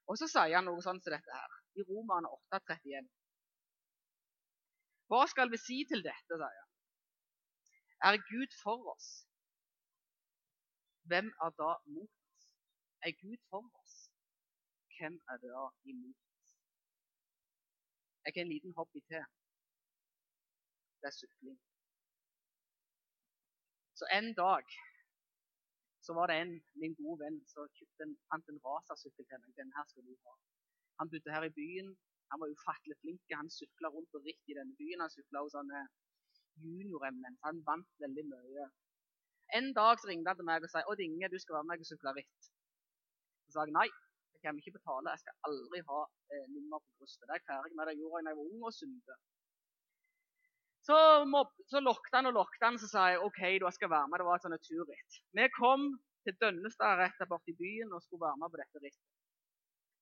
Og 0.08 0.18
så 0.20 0.26
sier 0.34 0.56
han 0.56 0.66
noe 0.68 0.82
sånn 0.86 1.00
som 1.02 1.12
dette 1.16 1.38
her. 1.40 1.52
i 1.78 1.82
Romerne 1.90 2.28
8,31. 2.54 3.06
Hva 5.10 5.22
skal 5.32 5.50
vi 5.52 5.58
si 5.58 5.78
til 5.90 6.04
dette, 6.06 6.38
sier 6.42 6.60
han? 6.60 6.70
Er 8.08 8.20
Gud 8.30 8.52
for 8.62 8.92
oss? 8.94 9.08
Hvem 11.10 11.32
er 11.46 11.56
da 11.60 11.70
mot? 11.96 12.23
Er 13.06 13.12
Gud 13.12 13.40
for 13.50 13.64
oss? 13.80 13.94
Hvem 14.96 15.14
er 15.30 15.36
da 15.44 15.62
imot? 15.90 16.44
Jeg 18.24 18.32
har 18.34 18.42
en 18.42 18.54
liten 18.54 18.72
hobby 18.78 19.00
til. 19.10 19.24
Det 21.00 21.06
er 21.10 21.16
sykling. 21.20 21.58
Så 23.98 24.04
en 24.18 24.28
dag 24.44 24.64
så 26.06 26.10
var 26.18 26.26
det 26.26 26.36
en 26.36 26.54
min 26.80 26.96
gode 27.00 27.18
venn 27.24 27.38
som 27.52 27.68
fant 28.30 28.48
en 28.52 28.62
racersykkel 28.66 29.24
til 29.28 29.42
meg. 29.42 29.52
Den 29.60 29.74
her 29.76 29.84
skal 29.90 30.06
du 30.08 30.14
ha. 30.24 30.34
Han 30.98 31.10
bodde 31.12 31.34
her 31.36 31.44
i 31.50 31.56
byen. 31.60 31.90
Han 32.30 32.40
var 32.40 32.54
ufattelig 32.54 32.96
flink. 33.02 33.22
Han 33.40 33.50
sykla 33.58 33.88
rundt 33.94 34.16
og 34.16 34.24
ritt 34.28 34.44
i 34.50 34.56
denne 34.58 34.76
byen. 34.80 35.04
Han 35.04 35.14
sykla 35.16 35.44
hos 35.44 35.56
sånne 35.58 35.84
junior-MN. 36.64 37.40
Han 37.46 37.62
vant 37.68 37.92
veldig 38.04 38.26
mye. 38.32 38.66
En 39.58 39.72
dag 39.80 39.94
så 40.00 40.08
ringte 40.08 40.30
han 40.30 40.40
til 40.40 40.50
meg 40.50 40.64
og 40.64 40.72
sa 40.72 40.88
«Å, 40.88 41.00
Inge, 41.08 41.32
du 41.34 41.38
skal 41.42 41.58
være 41.58 41.68
med 41.70 41.84
og 41.84 41.92
sykle 41.92 42.18
ritt. 42.20 42.53
Så 43.44 43.54
sa 43.54 43.66
jeg 43.66 43.76
nei, 43.76 43.88
jeg 44.34 44.42
kommer 44.42 44.62
ikke 44.62 44.78
betale. 44.78 45.14
Jeg 45.14 45.22
skal 45.22 45.38
aldri 45.48 45.80
ha 45.90 46.00
eh, 46.32 46.46
nummer 46.56 46.82
på 46.82 46.90
brystet. 46.98 47.26
Det 47.28 47.34
er 47.34 47.40
jeg 47.40 47.48
ferdig 47.52 47.76
med. 47.78 47.88
Det 47.90 47.98
gjorde 48.00 48.20
jeg 48.20 48.26
da 48.26 48.34
jeg 48.34 48.40
var 48.40 48.50
ung 48.52 48.68
og 48.70 48.76
sunte. 48.80 49.16
Så, 50.84 50.96
så 51.72 51.80
lokket 51.80 52.16
han 52.18 52.28
og 52.28 52.34
lokket 52.36 52.64
han, 52.66 52.76
så 52.80 52.88
sa 52.90 53.04
jeg 53.08 53.22
OK, 53.24 53.40
du 53.62 53.68
skal 53.72 53.92
være 53.94 54.08
med. 54.08 54.20
Det 54.20 54.26
var 54.28 54.40
et 54.40 54.44
sånt 54.44 54.66
turritt. 54.68 55.20
Vi 55.38 55.46
kom 55.56 55.86
til 56.24 56.36
Dønnestad 56.40 56.98
rett 57.00 57.16
der 57.20 57.30
borte 57.30 57.52
i 57.52 57.56
byen 57.60 57.92
og 57.96 58.02
skulle 58.04 58.26
være 58.26 58.40
med 58.42 58.52
på 58.52 58.60
dette 58.60 58.82
rittet. 58.84 59.08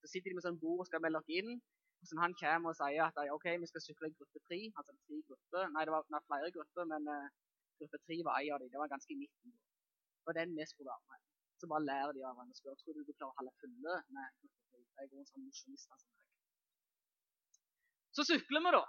Så 0.02 0.10
sitter 0.10 0.32
de 0.32 0.38
med 0.38 0.46
sånn 0.46 0.58
bord 0.62 0.82
og 0.82 0.88
skal 0.88 1.02
melde 1.04 1.22
oss 1.22 1.30
inn. 1.38 1.54
Og 2.02 2.08
så 2.08 2.18
Han 2.18 2.34
kommer 2.42 2.72
og 2.72 2.78
sier 2.80 3.04
at 3.06 3.18
OK, 3.36 3.46
vi 3.62 3.70
skal 3.70 3.84
sykle 3.84 4.10
i 4.10 4.16
gruppe 4.18 4.42
tre. 4.48 4.58
Altså 4.74 4.94
tre 5.06 5.18
grupper. 5.28 5.68
Nei, 5.74 5.84
det 5.86 5.94
var 5.94 6.08
nei, 6.10 6.22
flere 6.26 6.50
grupper, 6.56 6.88
men 6.92 7.06
uh, 7.06 7.28
gruppe 7.78 8.02
tre 8.06 8.18
var 8.26 8.40
ei 8.40 8.50
av 8.50 8.58
dem. 8.62 8.72
Det 8.72 8.82
var 8.82 8.90
ganske 8.90 9.14
i 9.14 9.20
midten. 9.22 9.54
Var 10.26 10.38
den 10.40 10.56
vi 10.58 10.66
skulle 10.66 10.90
være 10.90 11.06
med. 11.12 11.31
Så 11.62 11.68
bare 11.70 11.86
lærer 11.86 12.16
de 12.16 12.24
av 12.26 12.32
hverandre. 12.34 12.56
Spør 12.58 12.74
tror 12.80 12.96
du 12.96 13.04
du 13.06 13.12
klarer 13.14 13.30
å 13.30 13.38
holde 13.38 13.52
fulle 13.62 13.98
Nei. 14.16 14.30
Jeg 14.98 15.04
er 15.04 15.20
en 15.20 15.28
sånn 15.28 15.44
mosjonist 15.46 15.92
meg. 15.92 16.00
Så 18.18 18.24
sykler 18.26 18.64
vi, 18.64 18.72
da. 18.74 18.82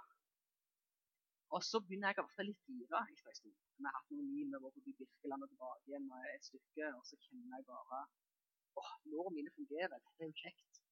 Og 1.54 1.62
så 1.62 1.78
begynner 1.86 2.10
jeg 2.10 2.24
å 2.24 2.26
bli 2.32 2.46
litt 2.48 2.72
gira 2.72 3.04
etter 3.12 3.30
en 3.30 3.38
stund. 3.38 3.54
Vi 3.78 3.86
har 3.86 3.94
hatt 3.94 4.10
noen 4.10 4.26
mil, 4.32 4.50
vi 4.50 4.60
var 4.64 4.74
forbi 4.74 4.96
Birkeland 4.98 5.46
og 5.46 5.52
tilbake 5.52 5.92
igjen 5.92 6.10
et 6.32 6.48
stykke, 6.48 6.90
og 6.98 7.06
så 7.06 7.18
kjenner 7.28 7.60
jeg 7.60 7.68
bare 7.70 8.00
åh, 8.82 8.92
lårene 9.12 9.36
mine 9.38 9.54
fungerer. 9.54 9.94
Dette 9.94 10.26
er 10.26 10.32
jo 10.32 10.42
kjekt. 10.42 10.82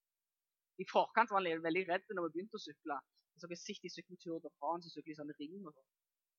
I 0.78 0.86
forkant 0.92 1.34
var 1.34 1.42
han 1.42 1.66
veldig 1.66 1.84
redd 1.90 2.14
når 2.14 2.28
vi 2.28 2.34
begynte 2.36 2.62
å 2.62 2.66
sykle. 2.68 3.02
Så 3.42 3.50
dere 3.50 3.58
sitter 3.58 3.90
i 3.90 3.94
sykkeltur 3.96 4.38
derfra, 4.46 4.76
så 4.86 4.94
sykler 4.94 5.16
i 5.16 5.18
sånne 5.18 5.38
ring. 5.42 5.58
og 5.66 5.74
sånn. 5.74 5.90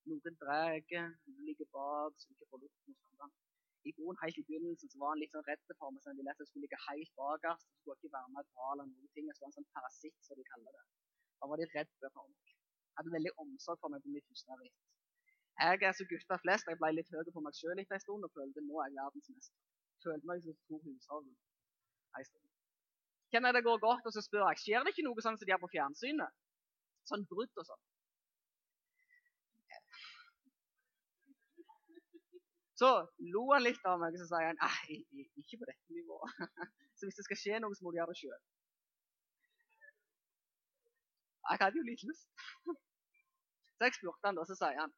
Noen 0.07 0.39
drar, 0.39 0.79
noen 0.79 1.47
ligger 1.51 1.67
bak, 1.75 2.15
så 2.15 2.31
ikke 2.31 2.47
får 2.53 2.63
luft. 2.63 2.95
og 2.95 3.19
sånn. 3.25 3.35
I 3.89 3.91
grunnen 3.97 4.19
helt 4.23 4.37
i 4.39 4.45
begynnelsen 4.47 4.91
så 4.91 4.99
var 5.01 5.13
han 5.13 5.21
litt 5.21 5.33
sånn 5.35 5.45
redd 5.49 5.63
for 5.79 5.91
meg, 5.91 6.01
så 6.03 6.11
han 6.11 6.19
ville 6.19 6.33
at 6.33 6.41
jeg 6.41 6.49
skulle 6.49 6.65
ligge 6.65 6.79
helt 6.87 7.11
bakerst. 7.19 7.65
Så 7.67 7.79
skulle 7.79 7.95
jeg 7.95 8.01
ikke 8.03 8.15
være 8.17 8.33
med 8.35 8.49
dra 8.53 8.67
eller 8.73 8.87
noen 8.89 9.09
ting. 9.15 9.27
Jeg 9.29 9.39
ha 9.39 9.49
en 9.49 9.55
sånn 9.57 9.69
parasitt, 9.75 10.17
som 10.27 10.39
de 10.39 10.45
kaller 10.51 10.77
det. 10.77 10.83
Da 11.39 11.49
var 11.51 11.59
de 11.59 11.67
redde 11.75 12.11
for 12.15 12.29
meg. 12.29 12.53
Jeg 12.53 12.97
hadde 12.99 13.15
veldig 13.17 13.33
omsorg 13.43 13.81
for 13.83 13.91
meg 13.91 14.05
på 14.05 14.13
mitt 14.15 14.27
første 14.31 14.59
ritt. 14.61 14.77
Jeg 15.59 15.85
er 15.89 15.95
som 15.97 16.09
gutta 16.09 16.37
flest. 16.43 16.69
Jeg 16.71 16.79
ble 16.81 16.91
litt 16.95 17.11
høy 17.13 17.31
på 17.35 17.43
meg 17.45 17.57
sjøl 17.59 17.81
etter 17.81 17.97
en 17.97 18.03
stund 18.05 18.27
og 18.27 18.33
følte 18.37 18.63
nå 18.65 18.79
er 18.83 18.89
jeg 18.89 18.99
verdensmester. 19.01 19.59
Følte 20.05 20.29
meg 20.29 20.45
som 20.45 20.57
to 20.67 20.79
hushold 20.85 21.27
en 21.29 22.27
stund. 22.29 22.47
Hvem 23.33 23.49
det 23.57 23.63
går 23.67 23.79
godt? 23.87 24.05
Og 24.07 24.13
så 24.15 24.21
spør 24.21 24.47
jeg 24.49 24.61
skjer 24.63 24.85
det 24.85 24.93
ikke 24.93 25.05
noe 25.07 25.25
sånn 25.25 25.37
som 25.37 25.47
de 25.47 25.53
har 25.55 25.61
på 25.61 25.71
fjernsynet. 25.75 26.39
Sånn 27.09 27.25
brudd 27.29 27.61
og 27.61 27.65
sånn. 27.69 27.83
Så 32.79 32.89
lo 33.33 33.43
han 33.51 33.63
litt 33.65 33.83
av 33.85 33.99
meg, 34.01 34.15
og 34.15 34.23
så 34.23 34.29
sier 34.31 34.49
han 34.49 34.59
nei, 34.59 34.97
ikke 35.43 35.59
på 35.61 35.69
dette 35.69 35.93
nivået. 35.93 36.39
Så 36.97 37.05
hvis 37.05 37.19
det 37.19 37.25
skal 37.27 37.39
skje 37.39 37.59
noe, 37.61 37.75
så 37.77 37.85
må 37.85 37.91
du 37.93 37.99
gjøre 37.99 38.13
det 38.13 38.19
sjøl. 38.21 38.41
Jeg 41.43 41.59
hadde 41.61 41.77
jo 41.77 41.85
litt 41.85 42.05
lyst. 42.09 42.29
Så 43.77 43.87
jeg 43.89 43.97
spurte 43.97 44.29
han 44.29 44.37
da, 44.39 44.45
så 44.47 44.55
sier 44.57 44.79
han 44.79 44.93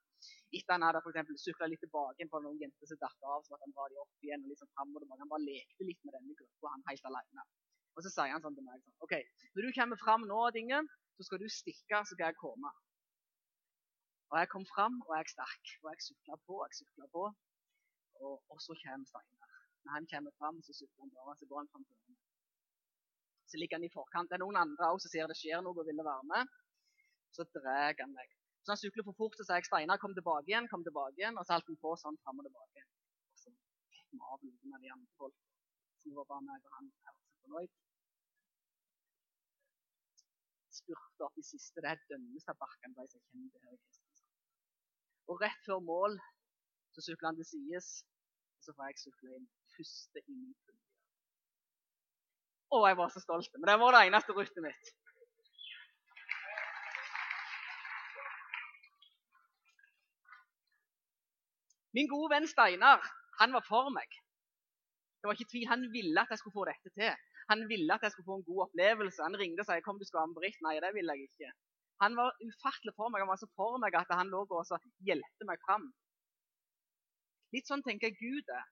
etter 0.56 0.76
han 0.76 0.86
hadde 0.86 1.02
for 1.04 1.38
sykla 1.42 1.68
litt 1.70 1.82
tilbake 1.84 2.28
på 2.32 2.40
noen 2.44 2.60
jenter 2.62 2.90
som 2.90 3.00
datt 3.02 3.28
av, 3.28 3.44
så 3.46 3.56
at 3.56 3.64
han 3.66 3.74
dra 3.76 3.88
de 3.92 3.98
opp 4.02 4.26
igjen 4.26 4.44
og 4.46 4.52
liksom 4.52 4.70
fram 4.78 4.94
og 4.96 5.04
tilbake. 5.04 5.22
Han 5.24 5.32
bare 5.34 5.48
lekte 5.48 5.88
litt 5.88 6.02
med 6.08 6.16
denne 6.18 6.36
gruppa, 6.40 6.72
han 6.74 6.86
helt 6.90 7.10
alene. 7.10 7.46
Og 7.96 8.06
så 8.06 8.12
sier 8.14 8.34
han 8.34 8.44
sånn 8.44 8.56
til 8.58 8.66
meg 8.68 8.82
sånn, 8.84 8.96
OK, 9.08 9.16
når 9.56 9.68
du 9.68 9.76
kommer 9.80 10.02
fram 10.02 10.28
nå, 10.30 10.40
Dingen, 10.56 10.90
så 11.18 11.28
skal 11.28 11.42
du 11.44 11.48
stikke, 11.52 12.02
så 12.02 12.16
skal 12.16 12.30
jeg 12.30 12.40
komme. 12.40 12.72
Og 14.32 14.40
jeg 14.42 14.52
kom 14.52 14.66
fram, 14.68 14.98
og 15.08 15.12
jeg 15.16 15.32
stakk. 15.32 15.76
Og 15.84 15.92
jeg 15.94 16.08
sykla 16.10 16.40
på, 16.48 16.58
jeg 16.66 16.80
sykla 16.82 17.08
på. 17.14 17.28
Og, 18.24 18.36
og, 18.52 18.60
så 18.66 18.76
kommer 18.82 19.08
Steinar. 19.10 19.56
Når 19.84 19.92
han 19.98 20.08
kommer 20.12 20.34
fram, 20.40 20.62
så 20.66 20.74
sykler 20.78 21.06
han 21.06 21.14
bare, 21.18 21.36
så 21.40 21.46
går 21.50 21.60
han 21.62 21.72
fram 21.74 21.86
henne. 21.90 22.18
Så 23.50 23.60
ligger 23.60 23.78
han 23.78 23.88
i 23.88 23.94
forkant. 23.94 24.30
Det 24.30 24.38
er 24.38 24.44
noen 24.46 24.62
andre 24.64 24.92
også 24.94 25.06
som 25.08 25.14
ser 25.14 25.30
det 25.32 25.38
skjer 25.42 25.62
noe 25.66 25.78
og 25.82 25.88
vil 25.90 26.06
være 26.12 26.28
med. 26.32 26.54
Så 27.36 27.46
drar 27.58 27.94
han 28.02 28.14
meg. 28.18 28.32
Så 28.64 28.74
han 28.74 28.82
sykler 28.82 29.06
for 29.06 29.18
fort, 29.20 29.36
så 29.38 29.46
sier 29.46 29.62
jeg 29.62 29.70
Steinar, 29.70 30.02
kom 30.02 30.16
tilbake 30.18 30.50
igjen, 30.50 30.70
kom 30.72 30.86
tilbake 30.88 31.20
igjen. 31.22 31.38
Og 31.38 31.46
så 31.46 31.58
holdt 31.58 31.70
han 31.72 31.82
på 31.84 31.96
sånn 32.02 32.22
fram 32.24 32.42
og 32.42 32.48
tilbake. 32.48 32.86
Og 33.34 33.44
så 33.44 33.54
fikk 33.94 34.08
vi 34.16 34.22
av 34.32 34.48
noen 34.48 34.78
av 34.78 34.86
de 34.86 34.94
andre 34.98 35.20
folk. 35.22 35.42
Så 36.02 36.16
var 36.18 36.32
bare 36.32 36.48
meg 36.48 36.70
og 36.70 36.80
han 36.80 36.94
her 37.06 37.20
så 37.20 37.44
fornøyd. 37.44 37.76
spurte 40.76 41.26
opp 41.28 41.38
i 41.40 41.46
siste. 41.46 41.82
Det 41.82 41.92
er 41.92 42.02
Dønnestadbakken, 42.10 42.96
de 42.98 43.06
som 43.12 43.22
kjenner 43.30 43.52
det 43.54 43.62
her 43.64 43.76
i 43.76 43.82
Kristiansand. 43.84 44.34
Og 45.32 45.42
rett 45.42 45.62
før 45.68 45.82
mål 45.90 46.18
så 46.96 47.04
sykler 47.04 47.32
han 47.32 47.40
til 47.40 47.48
sides, 47.50 47.88
og 48.58 48.68
så 48.68 48.76
får 48.76 48.92
jeg 48.92 49.02
sykle 49.04 49.38
inn 49.38 49.48
første 49.76 50.22
i 50.24 50.36
min 50.36 50.54
fulle. 50.64 50.84
Å, 52.76 52.78
jeg 52.90 52.98
var 53.00 53.12
så 53.14 53.22
stolt. 53.24 53.58
Men 53.60 53.70
det 53.70 53.76
var 53.82 53.96
det 53.96 54.06
eneste 54.08 54.36
ruttet 54.36 54.64
mitt. 54.64 54.94
Min 61.96 62.10
gode 62.12 62.32
venn 62.34 62.48
Steinar 62.52 63.04
han 63.40 63.54
var 63.56 63.64
for 63.68 63.92
meg. 63.92 64.08
Det 65.20 65.28
var 65.28 65.38
ikke 65.38 65.52
tvil, 65.52 65.68
Han 65.68 65.86
ville 65.92 66.22
at 66.22 66.32
jeg 66.32 66.40
skulle 66.40 66.56
få 66.56 66.66
dette 66.68 66.92
til. 66.96 67.14
Han 67.52 67.68
ville 67.70 67.94
at 67.94 68.04
jeg 68.04 68.12
skulle 68.12 68.30
få 68.30 68.36
en 68.40 68.50
god 68.50 68.66
opplevelse. 68.68 69.24
Han 69.24 69.38
ringte 69.40 69.64
og 69.64 69.68
sa 69.68 69.80
kom 69.84 70.00
du 70.00 70.06
skal 70.08 70.22
være 70.22 70.32
med 70.32 70.40
Britt. 70.40 70.60
Nei, 70.66 70.76
det 70.84 70.92
ville 70.96 71.16
jeg 71.16 71.30
ikke. 71.30 71.52
Han 72.04 72.18
var 72.20 72.36
ufattelig 72.48 72.94
for 73.00 73.12
meg. 73.12 73.24
Han 73.24 73.32
var 73.32 73.40
så 73.42 73.50
for 73.60 73.80
meg 73.84 73.96
at 73.96 74.12
han 74.20 74.32
lå 74.34 74.44
og 74.44 74.90
hjelpte 75.08 75.48
meg 75.50 75.62
fram. 75.68 75.88
Litt 77.56 77.70
sånn 77.70 77.84
tenker 77.86 78.12
jeg 78.12 78.20
Gud 78.20 78.52
er. 78.52 78.66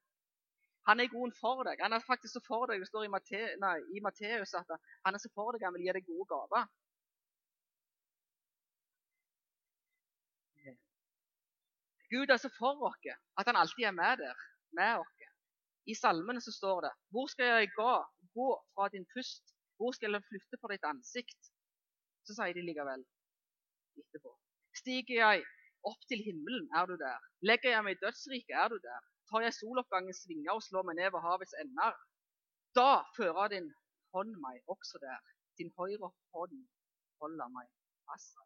Han 0.90 1.00
er 1.00 1.12
god 1.12 1.36
for 1.40 1.64
deg. 1.64 1.80
Han 1.80 1.96
er 1.96 2.04
faktisk 2.04 2.36
så 2.36 2.42
for 2.44 2.68
deg. 2.68 2.82
Det 2.84 2.90
står 2.90 3.08
i, 3.08 3.12
Matteus 4.04 4.56
at 4.60 4.74
han 5.06 5.16
er 5.16 5.22
så 5.24 5.32
for 5.32 5.56
deg, 5.56 5.64
han 5.64 5.76
vil 5.78 5.86
gi 5.88 5.96
deg 5.96 6.10
gode 6.10 6.28
gaver. 6.34 6.68
Gud 12.14 12.30
er 12.30 12.38
så 12.38 12.52
for 12.54 12.84
oss 12.90 13.08
at 13.40 13.48
han 13.50 13.58
alltid 13.58 13.88
er 13.90 13.96
med 13.98 14.20
der, 14.22 14.42
med 14.78 15.00
oss. 15.02 15.30
I 15.90 15.96
salmene 15.98 16.42
så 16.44 16.52
står 16.54 16.86
det 16.86 16.92
Hvor 17.12 17.28
skal 17.32 17.46
jeg 17.46 17.72
gå, 17.76 17.94
gå 18.38 18.50
fra 18.76 18.90
din 18.94 19.08
pust? 19.16 19.44
Hvor 19.78 19.92
skal 19.96 20.14
jeg 20.16 20.28
flytte 20.28 20.60
fra 20.62 20.70
ditt 20.72 20.86
ansikt? 20.88 21.50
Så 22.24 22.36
sier 22.38 22.54
de 22.56 22.64
likevel 22.64 23.02
etterpå. 24.00 24.32
Stiger 24.78 25.18
jeg 25.20 25.44
opp 25.92 26.02
til 26.10 26.24
himmelen, 26.28 26.68
er 26.78 26.86
du 26.90 26.96
der. 27.06 27.20
Legger 27.50 27.76
jeg 27.76 27.84
meg 27.86 27.96
i 27.98 28.02
dødsriket, 28.06 28.56
er 28.64 28.68
du 28.74 28.78
der. 28.88 29.02
Tar 29.30 29.46
jeg 29.46 29.56
soloppgangens 29.58 30.24
vinger 30.30 30.56
og 30.58 30.64
slår 30.68 30.88
meg 30.88 31.00
ned 31.00 31.10
ved 31.16 31.26
havets 31.28 31.56
ender. 31.64 31.98
Da 32.78 32.92
fører 33.18 33.52
din 33.56 33.70
hånd 34.14 34.34
meg 34.46 34.62
også 34.74 35.02
der. 35.08 35.20
Din 35.58 35.72
høyre 35.78 36.10
hånd 36.36 36.58
holder 37.22 37.50
meg 37.58 37.68
fast. 38.08 38.38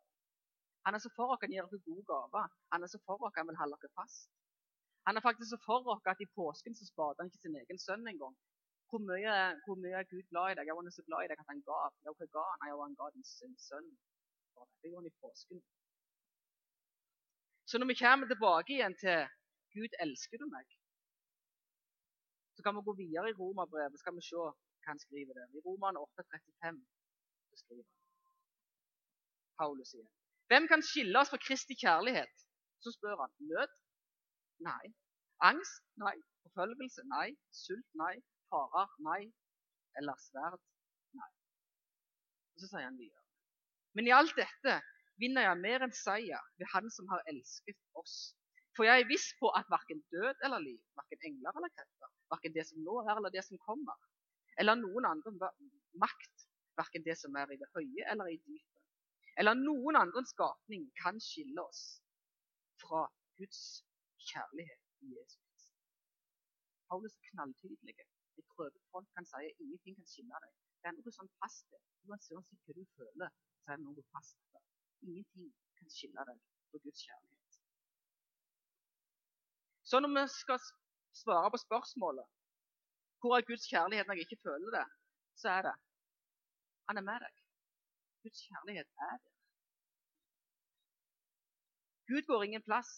Han 0.85 0.95
er 0.95 1.01
så 1.03 1.11
for 1.17 1.33
oss 1.33 1.41
han 1.43 1.53
gir 1.53 1.65
oss 1.67 1.85
gode 1.87 2.03
gaver. 2.11 2.51
Han 2.73 2.83
er 2.83 2.91
så 2.91 2.99
for 3.05 3.23
oss 3.27 3.37
han 3.39 3.47
vil 3.49 3.59
holde 3.61 3.77
oss 3.77 3.95
fast. 3.99 4.29
Han 5.07 5.17
er 5.17 5.25
faktisk 5.27 5.49
så 5.53 5.59
for 5.65 5.87
oss 5.93 6.11
at 6.11 6.23
i 6.25 6.29
påsken 6.39 6.75
så 6.75 6.85
spader 6.91 7.21
han 7.21 7.31
ikke 7.31 7.43
sin 7.43 7.59
egen 7.61 7.79
sønn 7.85 8.07
engang. 8.11 8.35
Hvor 8.89 9.01
mye, 9.09 9.33
hvor 9.65 9.77
mye 9.83 9.97
er 9.99 10.07
Gud 10.11 10.23
glad 10.31 10.51
i 10.51 10.57
deg? 10.57 10.67
Jeg 10.67 10.75
var 10.77 10.89
så 10.97 11.03
glad 11.07 11.25
i 11.25 11.29
deg 11.31 11.41
at 11.43 11.51
han 11.51 11.63
ga. 11.69 11.79
Ja, 12.05 12.13
hva 12.19 12.27
ga 12.35 12.43
han? 12.51 12.61
Nei, 12.63 12.71
han 12.83 12.95
ga 12.99 13.09
din 13.15 13.27
sønn. 13.67 13.89
Det 14.81 14.91
gjorde 14.91 15.01
han 15.01 15.11
i 15.11 15.17
påsken. 15.23 15.59
Så 17.69 17.77
når 17.77 17.87
vi 17.91 18.01
kommer 18.03 18.27
tilbake 18.27 18.73
igjen 18.73 18.95
til 19.03 19.17
Gud 19.75 19.91
elsker 20.03 20.37
du 20.41 20.45
meg, 20.55 20.67
så 22.55 22.63
kan 22.63 22.75
vi 22.77 22.87
gå 22.87 22.93
videre 23.03 23.29
i 23.29 23.37
Romerbrevet. 23.39 23.99
skal 23.99 24.15
vi 24.17 24.23
se 24.27 24.37
hva 24.39 24.51
han 24.89 24.99
skriver 25.05 25.33
der. 25.39 25.49
I 25.57 25.59
Roman 25.65 25.99
8,35 26.03 26.79
skriver 27.63 27.85
Paulus 29.59 29.91
sier 29.91 30.07
Hvem 30.49 30.67
kan 30.71 30.81
skille 30.89 31.19
oss 31.19 31.31
fra 31.33 31.43
Kristi 31.47 31.75
kjærlighet? 31.83 32.35
Så 32.83 32.89
spør 32.95 33.17
han. 33.23 33.31
Nød? 33.51 33.71
Nei. 34.69 34.85
Angst? 35.49 35.83
Nei. 36.03 36.15
Forfølgelse? 36.43 37.03
Nei. 37.15 37.29
Sult? 37.63 37.89
Nei. 38.03 38.15
Farer? 38.49 38.87
Nei. 39.09 39.23
Eller 39.97 40.15
sverd? 40.27 40.61
Nei. 41.19 41.31
Og 42.53 42.61
Så 42.61 42.69
sier 42.71 42.87
han 42.89 43.01
videre. 43.03 43.23
Men 43.95 44.07
i 44.07 44.15
alt 44.19 44.35
dette 44.39 44.77
vinner 45.21 45.47
jeg 45.47 45.61
mer 45.61 45.85
enn 45.85 45.95
seier 45.95 46.49
ved 46.59 46.69
Han 46.73 46.89
som 46.93 47.07
har 47.11 47.23
elsket 47.31 47.79
oss. 48.01 48.17
For 48.77 48.85
jeg 48.85 49.01
er 49.01 49.09
viss 49.09 49.31
på 49.39 49.49
at 49.57 49.69
verken 49.73 50.03
død 50.13 50.43
eller 50.45 50.61
liv, 50.61 50.81
verken 50.99 51.23
engler 51.29 51.55
eller 51.57 51.71
krefter, 51.73 52.11
verken 52.33 52.53
det 52.57 52.65
som 52.69 52.83
nå 52.85 52.99
er 53.03 53.15
eller 53.15 53.33
det 53.33 53.41
som 53.47 53.57
kommer, 53.63 53.97
eller 54.61 54.77
noen 54.77 55.07
andre 55.09 55.49
makt, 56.03 56.45
verken 56.77 57.05
det 57.07 57.15
som 57.17 57.35
er 57.41 57.53
i 57.53 57.57
det 57.57 57.69
høye 57.73 58.05
eller 58.11 58.29
i 58.29 58.37
dypet, 58.45 58.83
eller 59.41 59.57
noen 59.57 59.97
andre 59.97 60.21
skapning 60.29 60.85
kan 61.01 61.17
skille 61.21 61.65
oss 61.65 61.81
fra 62.83 63.07
Guds 63.41 63.63
kjærlighet 64.29 65.05
i 65.05 65.11
Jesus. 65.15 65.67
Paulus 66.89 67.17
er 67.17 67.29
knalltydelig. 67.31 67.97
Jeg 68.37 68.45
prøvet 68.53 68.77
folk 68.93 69.09
kan 69.17 69.25
si 69.25 69.41
at 69.49 69.61
ingenting 69.65 69.97
kan 69.97 70.09
skille 70.13 70.41
deg. 70.45 70.53
Det 70.81 70.89
er 70.91 70.97
noe 70.97 71.13
sånn 71.17 71.33
fast. 71.41 71.77
Uansett 72.07 72.37
hva 72.37 72.77
du 72.77 72.83
føler, 72.93 73.33
så 73.63 73.73
er 73.73 73.81
det 73.81 73.85
noe 73.89 74.05
fast 74.13 74.37
der. 74.53 74.66
Ingenting 75.05 75.51
kan 75.77 75.89
skille 75.93 76.25
deg 76.29 76.39
fra 76.69 76.81
Guds 76.83 77.03
kjærlighet. 77.05 77.59
Så 79.89 79.99
når 80.03 80.13
vi 80.15 80.23
skal 80.35 80.59
svare 81.23 81.51
på 81.53 81.59
spørsmålet 81.67 82.27
hvor 83.19 83.37
er 83.37 83.47
Guds 83.49 83.65
kjærlighet 83.71 84.07
når 84.07 84.19
jeg 84.19 84.27
ikke 84.27 84.43
føler 84.47 84.69
det, 84.77 84.85
så 85.41 85.49
er 85.57 85.61
det 85.67 85.75
han 86.87 86.99
er 86.99 87.05
med 87.09 87.19
deg. 87.25 87.33
Guds 88.23 88.41
kjærlighet 88.47 88.89
er 89.07 89.17
der. 89.23 89.33
Gud 92.09 92.23
går 92.29 92.43
ingen 92.43 92.63
plass. 92.69 92.91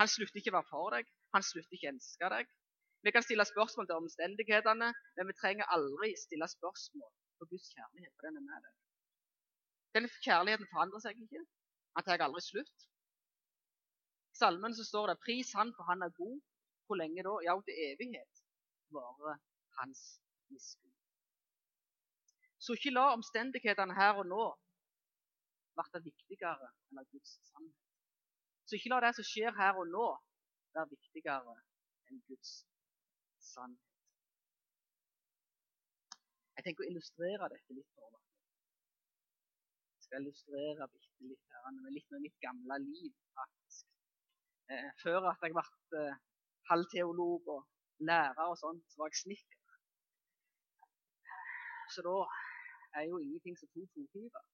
Han 0.00 0.08
slutter 0.08 0.40
ikke 0.40 0.52
å 0.54 0.58
være 0.58 0.70
for 0.70 0.94
deg. 0.96 1.10
Han 1.36 1.44
slutter 1.50 1.76
ikke 1.76 1.90
å 1.90 1.94
elske 1.94 2.30
deg. 2.34 2.52
Vi 3.06 3.12
kan 3.14 3.24
stille 3.26 3.44
spørsmål 3.46 3.88
til 3.88 4.00
omstendighetene, 4.02 4.88
men 5.16 5.28
vi 5.30 5.36
trenger 5.40 5.72
aldri 5.74 6.14
stille 6.18 6.48
spørsmål 6.56 7.10
på 7.38 7.50
Guds 7.52 7.68
kjærlighet, 7.74 8.14
for 8.16 8.28
den 8.28 8.40
er 8.40 8.46
med 8.46 8.64
deg. 8.64 8.87
Den 9.98 10.06
kjærligheten 10.22 10.68
forandrer 10.72 11.02
seg 11.02 11.18
ikke. 11.24 11.40
Han 11.98 12.04
tar 12.06 12.22
aldri 12.22 12.42
slutt. 12.44 12.84
I 14.34 14.38
salmen 14.38 14.76
så 14.78 14.84
står 14.86 15.10
det 15.10 15.16
'Pris 15.24 15.50
Han, 15.58 15.72
for 15.76 15.90
Han 15.90 16.06
er 16.06 16.12
god'. 16.20 16.44
Hvor 16.86 16.96
lenge 17.02 17.22
da? 17.28 17.34
Ja, 17.46 17.54
til 17.66 17.74
evighet 17.88 18.34
varer 18.94 19.36
Hans 19.78 20.02
miskunn. 20.50 20.94
Så 22.58 22.72
ikke 22.76 22.94
la 22.98 23.04
omstendighetene 23.16 23.94
her 24.00 24.12
og 24.22 24.26
nå 24.26 24.44
bli 25.78 26.00
viktigere 26.10 26.70
enn 26.90 27.04
Guds 27.12 27.34
sannhet. 27.50 27.84
Så 28.66 28.76
ikke 28.76 28.92
la 28.92 29.00
det 29.04 29.12
som 29.18 29.26
skjer 29.30 29.52
her 29.60 29.78
og 29.82 29.86
nå, 29.96 30.06
være 30.74 30.90
viktigere 30.94 31.54
enn 32.10 32.22
Guds 32.30 32.54
sannhet. 33.52 33.84
Jeg 36.56 36.64
tenker 36.66 36.84
å 36.84 36.90
illustrere 36.90 37.50
dette 37.54 37.76
litt 37.76 37.90
for 37.94 38.10
dere. 38.10 38.27
Skal 40.08 40.22
illustrere 40.24 40.86
bitte 40.88 41.26
litt 41.28 41.50
her, 41.52 41.64
med 41.84 41.92
litt 41.92 42.12
med 42.14 42.22
mitt 42.24 42.36
gamle 42.40 42.78
liv, 42.80 43.10
faktisk. 43.36 43.88
Eh, 44.72 44.88
før 45.02 45.26
at 45.28 45.42
jeg 45.44 45.52
ble 45.52 45.64
eh, 46.00 46.14
halvteolog 46.70 47.50
og 47.56 47.66
lærer 48.08 48.46
og 48.52 48.56
sånt, 48.56 48.86
så 48.88 49.02
var 49.02 49.12
jeg 49.12 49.20
snekker. 49.20 49.76
Så 51.92 52.06
da 52.08 52.16
er 52.96 53.04
jo 53.10 53.20
ingenting 53.20 53.60
som 53.60 53.68
to 53.74 53.84
fotgiver. 53.92 54.44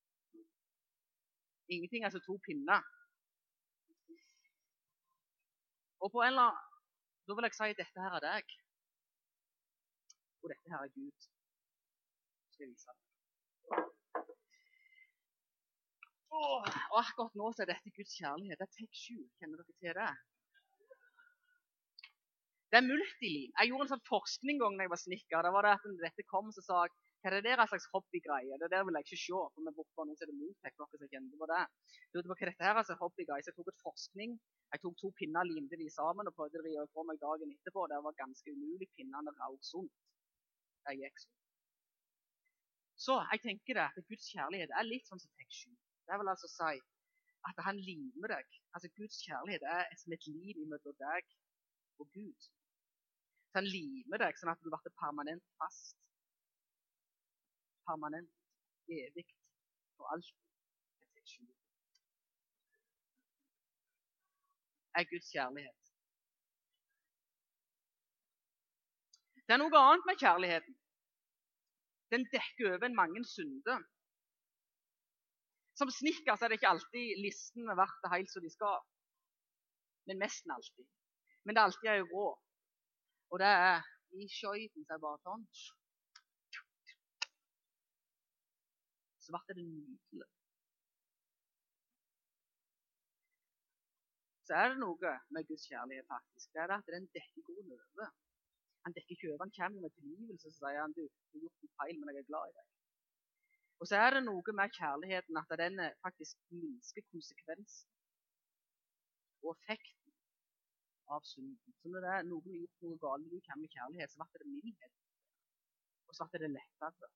Ingenting 1.74 2.02
er 2.04 2.10
som 2.10 2.26
to 2.26 2.34
pinner. 2.46 2.82
Og 6.02 6.12
på 6.12 6.22
en 6.22 6.32
eller 6.34 6.50
annen 6.50 6.70
Da 7.26 7.34
vil 7.34 7.46
jeg 7.46 7.56
si 7.56 7.70
at 7.72 7.78
dette 7.80 8.02
her 8.04 8.18
er 8.18 8.24
deg. 8.26 8.56
Og 10.42 10.50
dette 10.52 10.72
her 10.72 10.82
er 10.84 10.94
Gud. 10.98 11.28
Skal 12.50 12.66
jeg 12.66 12.72
vise 12.74 12.90
deg. 12.90 13.94
Og 16.34 16.98
akkurat 16.98 17.36
nå 17.38 17.50
så 17.54 17.64
er 17.64 17.70
dette 17.70 17.92
Guds 17.94 18.14
kjærlighet. 18.18 18.58
Det 18.58 18.66
er 18.66 18.76
take 18.78 18.98
sju. 18.98 19.18
Kjenner 19.38 19.60
dere 19.60 19.76
til 19.78 19.98
det? 20.00 20.12
Det 22.74 22.80
er 22.80 22.86
multilim. 22.90 23.50
Jeg 23.54 23.70
gjorde 23.70 23.84
en 23.86 23.90
sånn 23.92 24.08
forskning 24.08 24.56
gang 24.58 24.76
da 24.78 24.86
jeg 24.86 24.90
var 24.90 25.02
snekker. 25.04 25.46
Da 25.46 25.52
var 25.54 25.66
det 25.66 25.74
at 25.76 25.84
dette 26.00 26.24
kom, 26.26 26.48
så 26.54 26.64
sa 26.66 26.80
jeg 26.86 26.94
hva 27.24 27.30
er 27.30 27.36
det 27.38 27.44
der 27.46 27.60
en 27.62 27.68
slags 27.70 27.86
hobbygreie? 27.88 28.56
Det 28.60 28.68
der 28.68 28.82
vil 28.84 28.98
jeg 28.98 29.06
ikke 29.06 29.16
se. 29.16 29.36
for 29.52 29.62
vi 29.64 29.72
borte 29.76 29.96
var 29.96 30.08
noen 30.08 30.18
som 30.18 30.26
hadde 30.26 30.40
Motek, 30.40 30.74
dere 30.76 30.98
som 31.00 31.12
kjenner 31.12 31.38
på 31.40 31.46
det. 31.52 31.60
Lurte 32.12 32.28
på 32.28 32.36
hva 32.36 32.48
dette 32.50 32.66
her 32.66 32.74
er 32.74 32.80
altså 32.82 32.96
hobbygreie. 33.00 33.44
Så 33.46 33.52
jeg 33.52 33.56
tok 33.60 33.70
et 33.72 33.84
forskning. 33.86 34.34
Jeg 34.74 34.82
tok 34.82 34.98
to 35.00 35.10
pinner, 35.20 35.48
limte 35.48 35.78
de 35.80 35.86
sammen 35.94 36.28
og 36.28 36.36
prøvde 36.36 36.60
å 36.82 36.84
fra 36.92 37.06
meg 37.08 37.22
dagen 37.22 37.54
etterpå. 37.54 37.86
Det 37.94 38.02
var 38.08 38.18
ganske 38.18 38.56
umulig. 38.58 38.90
Pinnene 38.98 39.32
røk 39.38 39.64
sunt. 39.70 39.94
Det 40.84 40.98
gikk 40.98 41.22
sånn. 41.22 41.40
Så 43.06 43.16
jeg 43.30 43.42
tenker 43.46 43.78
det, 43.80 43.88
at 43.88 44.10
Guds 44.10 44.28
kjærlighet 44.34 44.74
er 44.74 44.90
litt 44.90 45.08
sånn 45.08 45.22
som 45.22 45.32
tek 45.38 45.56
Det 46.08 46.18
vil 46.20 46.32
altså 46.32 46.48
si 46.58 46.74
at 47.48 47.58
han 47.66 47.80
limer 47.88 48.28
deg. 48.36 48.46
Altså 48.74 48.88
Guds 48.98 49.16
kjærlighet 49.26 49.64
er 49.78 49.84
som 50.00 50.16
et 50.16 50.26
liv 50.36 50.62
mellom 50.70 50.96
deg 51.06 51.34
og 52.00 52.06
Gud. 52.16 52.48
Så 53.50 53.60
han 53.60 53.68
limer 53.76 54.22
deg 54.24 54.40
sånn 54.40 54.52
at 54.54 54.62
du 54.64 54.70
blir 54.70 54.98
permanent 55.04 55.44
fast 55.60 56.00
permanent, 57.88 58.30
evig, 58.88 59.26
for 59.96 60.20
selv. 60.22 61.50
er 64.98 65.04
Guds 65.12 65.28
kjærlighet. 65.34 65.80
Det 69.46 69.54
er 69.54 69.60
noe 69.60 69.80
annet 69.80 70.06
med 70.08 70.20
kjærligheten. 70.22 70.76
Den 72.14 72.26
dekker 72.36 72.76
over 72.76 72.94
mange 73.00 73.24
synder. 73.36 73.82
Som 75.78 75.90
snekker 75.90 76.34
er 76.34 76.50
det 76.50 76.58
ikke 76.60 76.74
alltid 76.74 77.22
listen 77.24 77.70
er 77.70 77.78
det 77.78 78.12
helt 78.12 78.30
som 78.32 78.44
de 78.44 78.50
skal. 78.52 78.82
Men 80.06 80.20
nesten 80.22 80.54
alltid. 80.54 80.86
Men 81.44 81.54
det 81.54 81.60
er 81.60 81.68
alltid 81.70 81.90
ei 81.90 82.04
rå. 82.12 82.26
Og 83.32 83.40
det 83.42 83.50
er 83.50 83.80
i 84.14 84.28
skøyten 84.30 84.86
så 84.86 84.94
er 84.94 85.02
bare 85.02 85.24
sånn 85.24 85.48
så 89.24 89.32
ble 89.32 89.56
det 89.56 89.64
nydelig. 89.64 90.28
Så 94.46 94.56
er 94.60 94.66
det 94.70 94.80
noe 94.82 95.12
med 95.32 95.46
Guds 95.48 95.64
kjærlighet, 95.70 96.06
faktisk. 96.10 96.50
Det 96.52 96.60
er 96.60 96.74
at 96.76 96.90
den 96.92 97.06
dekker 97.16 97.46
god 97.48 97.72
over. 97.78 98.10
Han 98.84 98.96
dekker 98.96 99.16
ikke 99.16 99.30
over. 99.32 99.46
Han 99.46 99.56
kommer 99.58 99.86
med 99.86 99.94
tilgivelse 99.96 100.50
og 100.50 100.56
sier 100.58 100.82
han, 100.82 100.96
du, 100.98 101.04
du 101.08 101.38
har 101.38 101.46
gjort 101.46 101.64
en 101.64 101.76
feil, 101.80 102.00
men 102.00 102.12
jeg 102.12 102.24
er 102.26 102.30
glad 102.32 102.50
i 102.50 102.56
deg. 102.58 102.73
Og 103.82 103.88
så 103.90 103.98
er 104.00 104.14
det 104.14 104.22
noe 104.24 104.54
med 104.58 104.76
kjærligheten 104.78 105.40
at 105.40 105.56
den 105.60 105.82
faktisk 106.04 106.36
minsker 106.62 107.04
konsekvensen 107.12 107.90
og 109.44 109.50
effekten 109.56 110.14
av 111.14 111.26
synden. 111.28 111.74
Så 111.80 111.90
når 111.92 112.06
det 112.06 112.12
er 112.14 112.28
noen 112.28 112.46
har 112.48 112.60
gjort 112.62 112.86
noe 112.86 113.02
galt, 113.02 113.26
du 113.32 113.40
kommer 113.48 113.64
med 113.66 113.74
kjærlighet, 113.76 114.14
så 114.14 114.28
blir 114.30 114.44
det 114.44 114.52
mildhet. 114.54 114.94
Og 116.08 116.16
så 116.16 116.28
blir 116.30 116.46
det 116.46 116.54
lettere 116.54 117.12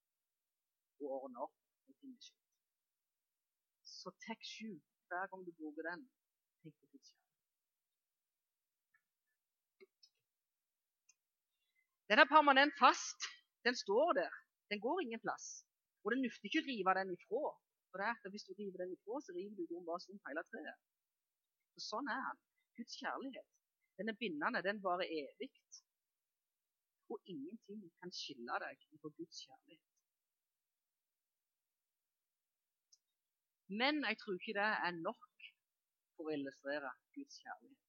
å 0.98 1.14
ordne 1.20 1.46
opp 1.46 1.56
finnes 2.00 2.30
ikke. 2.30 2.44
Så 3.98 4.12
tek 4.26 4.44
sju 4.54 4.70
hver 5.08 5.26
gang 5.30 5.44
du 5.46 5.52
bruker 5.60 5.82
den. 5.90 6.04
Tenk 6.62 6.74
på 6.80 6.86
Guds 6.92 7.10
kjærlighet. 7.14 7.32
Den 12.10 12.18
er 12.22 12.28
permanent 12.34 12.74
fast. 12.80 13.20
Den 13.66 13.76
står 13.76 14.12
der. 14.20 14.32
Den 14.70 14.80
går 14.80 15.00
ingen 15.04 15.20
plass. 15.20 15.46
Og 16.04 16.12
det 16.12 16.20
nytter 16.22 16.48
ikke 16.48 16.62
å 16.62 16.68
rive 16.68 16.94
den 16.98 17.12
ifra. 17.14 17.42
For 17.88 18.00
det 18.00 18.06
er 18.08 18.16
at 18.16 18.32
Hvis 18.32 18.46
du 18.48 18.52
river 18.58 18.84
den 18.84 18.94
ifra, 18.96 19.20
så 19.24 19.34
river 19.36 19.66
du 19.70 19.76
bare 19.88 20.04
som 20.04 20.20
hele 20.26 20.44
treet. 20.50 20.80
Så 21.74 21.84
sånn 21.90 22.10
er 22.14 22.24
han. 22.28 22.40
Guds 22.78 22.98
kjærlighet. 23.00 23.48
Den 23.98 24.12
er 24.12 24.18
bindende. 24.22 24.64
Den 24.68 24.82
varer 24.84 25.10
evig. 25.20 25.50
Og 27.12 27.30
ingenting 27.34 27.86
kan 28.00 28.12
skille 28.12 28.58
deg 28.64 28.84
fra 29.02 29.12
Guds 29.18 29.44
kjærlighet. 29.46 29.86
Men 33.80 34.04
jeg 34.08 34.16
tror 34.20 34.36
ikke 34.36 34.56
det 34.60 34.68
er 34.88 35.00
nok 35.08 35.48
for 36.16 36.28
å 36.28 36.34
illustrere 36.36 36.92
Guds 37.16 37.40
kjærlighet. 37.42 37.87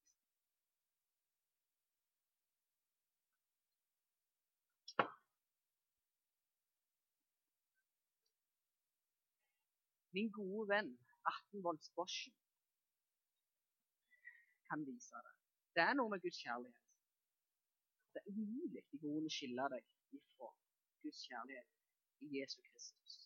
Min 10.11 10.31
gode 10.31 10.67
venn 10.69 10.91
Attenvolds 11.31 11.89
Boschen 11.95 12.33
kan 14.69 14.85
vise 14.85 15.15
det. 15.25 15.33
Det 15.75 15.83
er 15.85 15.93
noe 15.97 16.09
med 16.09 16.21
Guds 16.23 16.39
kjærlighet. 16.43 16.85
Det 18.13 18.21
er 18.21 18.31
umulig 18.33 18.83
i 18.93 18.97
grunnen 19.01 19.29
å 19.29 19.33
skille 19.33 19.65
deg 19.73 20.17
ifra 20.17 20.49
Guds 21.03 21.21
kjærlighet 21.29 22.25
i 22.25 22.29
Jesu 22.39 22.57
Kristus. 22.65 23.17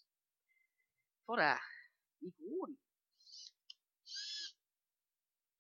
For 1.26 1.40
det 1.40 1.56
i 2.28 2.32
groen, 2.40 2.76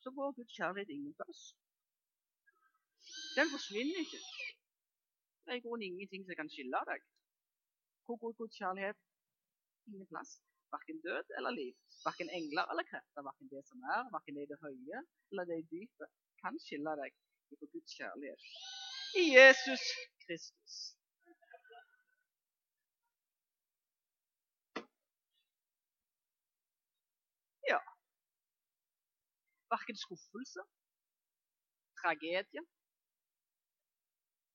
så 0.03 0.11
går 0.11 0.35
Guds 0.39 0.55
kjærlighet 0.59 0.91
ingen 0.95 1.15
plass. 1.19 1.43
Den 3.37 3.51
forsvinner 3.55 3.99
ikke. 4.03 4.21
Det 5.43 5.51
er 5.51 5.59
i 5.59 5.63
grunnen 5.65 5.87
ingenting 5.87 6.25
som 6.27 6.39
kan 6.39 6.51
skille 6.51 6.83
deg. 6.91 7.05
Hvor 8.05 8.19
går 8.21 8.35
Guds 8.41 8.57
kjærlighet? 8.59 8.99
Ingen 9.87 10.07
plass. 10.11 10.35
Verken 10.75 10.97
død 11.07 11.27
eller 11.37 11.51
liv, 11.61 11.73
verken 12.07 12.29
engler 12.39 12.65
eller 12.71 12.85
krefter, 12.91 13.21
verken 13.29 13.51
det 13.53 13.63
som 13.69 13.79
er, 13.95 14.01
verken 14.15 14.35
det 14.35 14.43
i 14.45 14.51
det 14.51 14.59
høye 14.65 14.99
eller 15.31 15.43
det 15.49 15.57
i 15.59 15.69
dypet, 15.73 16.09
kan 16.43 16.59
skille 16.65 16.95
deg 17.01 17.11
fra 17.59 17.67
Guds 17.73 17.91
kjærlighet. 17.99 18.41
I 19.21 19.23
Jesus 19.37 19.83
Kristus. 20.23 20.75
Ja. 27.71 27.79
Verken 29.73 29.97
skuffelse, 30.05 30.61
tragedie 32.01 32.63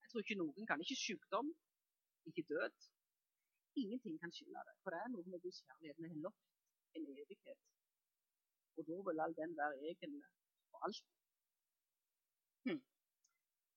Jeg 0.03 0.07
tror 0.11 0.23
ikke 0.25 0.41
noen 0.43 0.67
kan. 0.69 0.81
Ikke 0.85 1.03
sykdom, 1.07 1.49
ikke 2.31 2.45
død. 2.53 2.75
Ingenting 3.83 4.17
kan 4.23 4.33
skille 4.37 4.61
det. 4.69 4.75
For 4.83 4.95
det 4.95 5.01
er 5.01 5.11
noe 5.13 5.33
med 5.33 5.43
Guds 5.45 5.61
kjærlighet. 5.67 5.99
Vi 6.03 6.11
har 6.13 6.21
lovt 6.27 6.45
en 6.97 7.07
evighet. 7.15 7.61
Og 8.77 8.87
da 8.89 8.99
vil 9.07 9.23
all 9.25 9.35
den 9.41 9.53
være 9.61 9.81
egen 9.89 10.15
for 10.71 10.79
alltid. 10.87 11.17
Hm. 12.67 12.83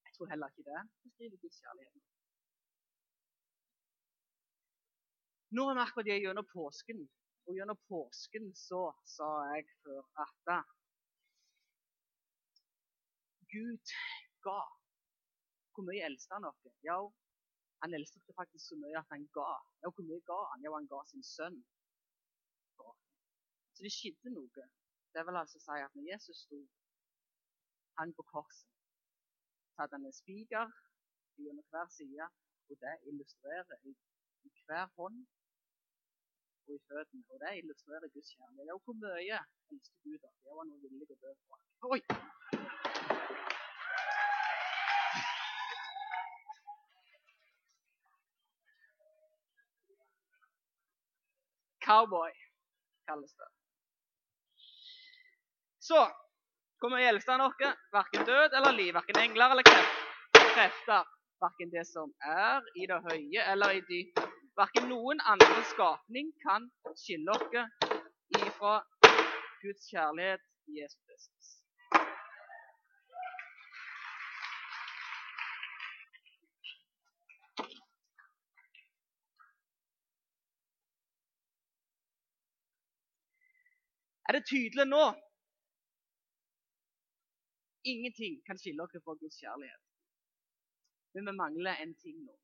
Jeg 0.06 0.12
tror 0.16 0.32
heller 0.32 0.48
ikke 0.52 0.68
det 0.70 0.82
beskriver 1.04 1.38
Guds 1.44 1.62
kjærlighet. 1.64 2.04
Nå 5.56 5.62
har 5.68 5.76
vi 5.78 5.84
akkurat 5.86 6.08
det 6.10 6.22
gjennom 6.26 6.48
påsken. 6.58 7.00
Og 7.46 7.58
gjennom 7.58 7.80
påsken 7.90 8.46
så 8.68 8.82
sa 9.16 9.30
jeg 9.54 9.66
før 9.84 10.02
at 10.24 10.52
Gud 13.54 13.96
ga. 14.46 14.62
Hvor 15.74 15.84
mye 15.88 16.06
elsker 16.08 16.38
han 16.38 16.48
oss? 16.50 16.62
Ja, 16.90 17.00
han 17.82 17.94
elsket 17.98 18.28
det 18.28 18.36
faktisk 18.42 18.66
så 18.68 18.76
mye 18.84 18.98
at 19.00 19.10
han 19.14 19.24
ga. 19.38 19.52
Ja, 19.82 19.90
hvor 19.90 20.06
mye 20.10 20.22
ga 20.32 20.40
han? 20.52 20.66
Jo, 20.66 20.74
han 20.78 20.90
ga 20.94 21.00
sin 21.12 21.24
sønn. 21.36 21.60
Så 23.74 23.80
det 23.86 23.94
skjedde 23.96 24.34
noe. 24.38 24.66
Det 25.14 25.22
vil 25.26 25.42
altså 25.42 25.60
si 25.60 25.78
at 25.86 25.96
når 25.96 26.10
Jesus 26.12 26.38
sto 26.46 26.60
hang 28.00 28.12
på 28.18 28.24
korset, 28.34 28.70
så 29.72 29.82
hadde 29.82 29.98
han 29.98 30.06
en 30.10 30.20
spiker 30.22 30.68
gjennom 31.44 31.66
hver 31.72 31.88
side, 31.98 32.28
og 32.70 32.76
det 32.84 32.96
illustrerer 33.10 33.78
i, 33.90 33.94
i 34.48 34.50
hver 34.66 34.86
hånd 34.98 35.18
og 36.68 36.76
i 36.78 36.80
føttene. 36.90 37.24
Og 37.32 37.40
det 37.44 37.58
illustrerer 37.62 38.14
Guds 38.16 38.34
kjærlighet. 38.36 38.74
Og 38.76 38.82
hvor 38.86 38.98
mye 39.06 39.40
elsker 39.72 39.98
Gud 40.04 40.22
at 40.30 40.38
Det 40.44 40.60
var 40.60 40.70
noe 40.70 40.84
villig 40.86 41.10
å 41.16 41.20
dø 41.26 41.34
for. 41.48 41.66
Oi! 41.92 42.00
Cowboy 51.92 52.32
kalles 53.08 53.34
det. 53.40 53.50
Så 55.80 56.00
kommer 56.80 56.98
han 57.28 57.42
oss? 57.42 57.74
Verken 57.92 58.26
død 58.26 58.50
eller 58.58 58.72
liv, 58.72 58.94
verken 58.94 59.20
engler 59.20 59.50
eller 59.52 59.64
krefter. 60.56 61.04
Verken 61.46 61.70
det 61.76 61.86
som 61.88 62.14
er 62.22 62.62
i 62.82 62.88
det 62.92 63.00
høye 63.10 63.42
eller 63.52 63.70
i 63.80 63.82
dypet. 63.92 64.30
Verken 64.62 64.88
noen 64.94 65.20
andre 65.34 65.64
skapning 65.74 66.32
kan 66.46 66.70
skille 67.04 67.36
oss 67.36 67.66
ifra 68.40 68.74
Guds 69.64 69.90
kjærlighet 69.92 70.44
i 70.72 70.80
Jesus 70.82 71.11
Er 84.32 84.38
det 84.38 84.48
tydelig 84.48 84.86
nå? 84.88 85.06
Ingenting 87.92 88.38
kan 88.48 88.60
skille 88.62 88.86
oss 88.86 88.94
fra 89.04 89.16
Guds 89.20 89.40
kjærlighet. 89.42 89.82
Men 91.12 91.26
vi 91.28 91.34
mangler 91.36 91.82
en 91.84 91.92
ting 92.00 92.22
nå. 92.24 92.36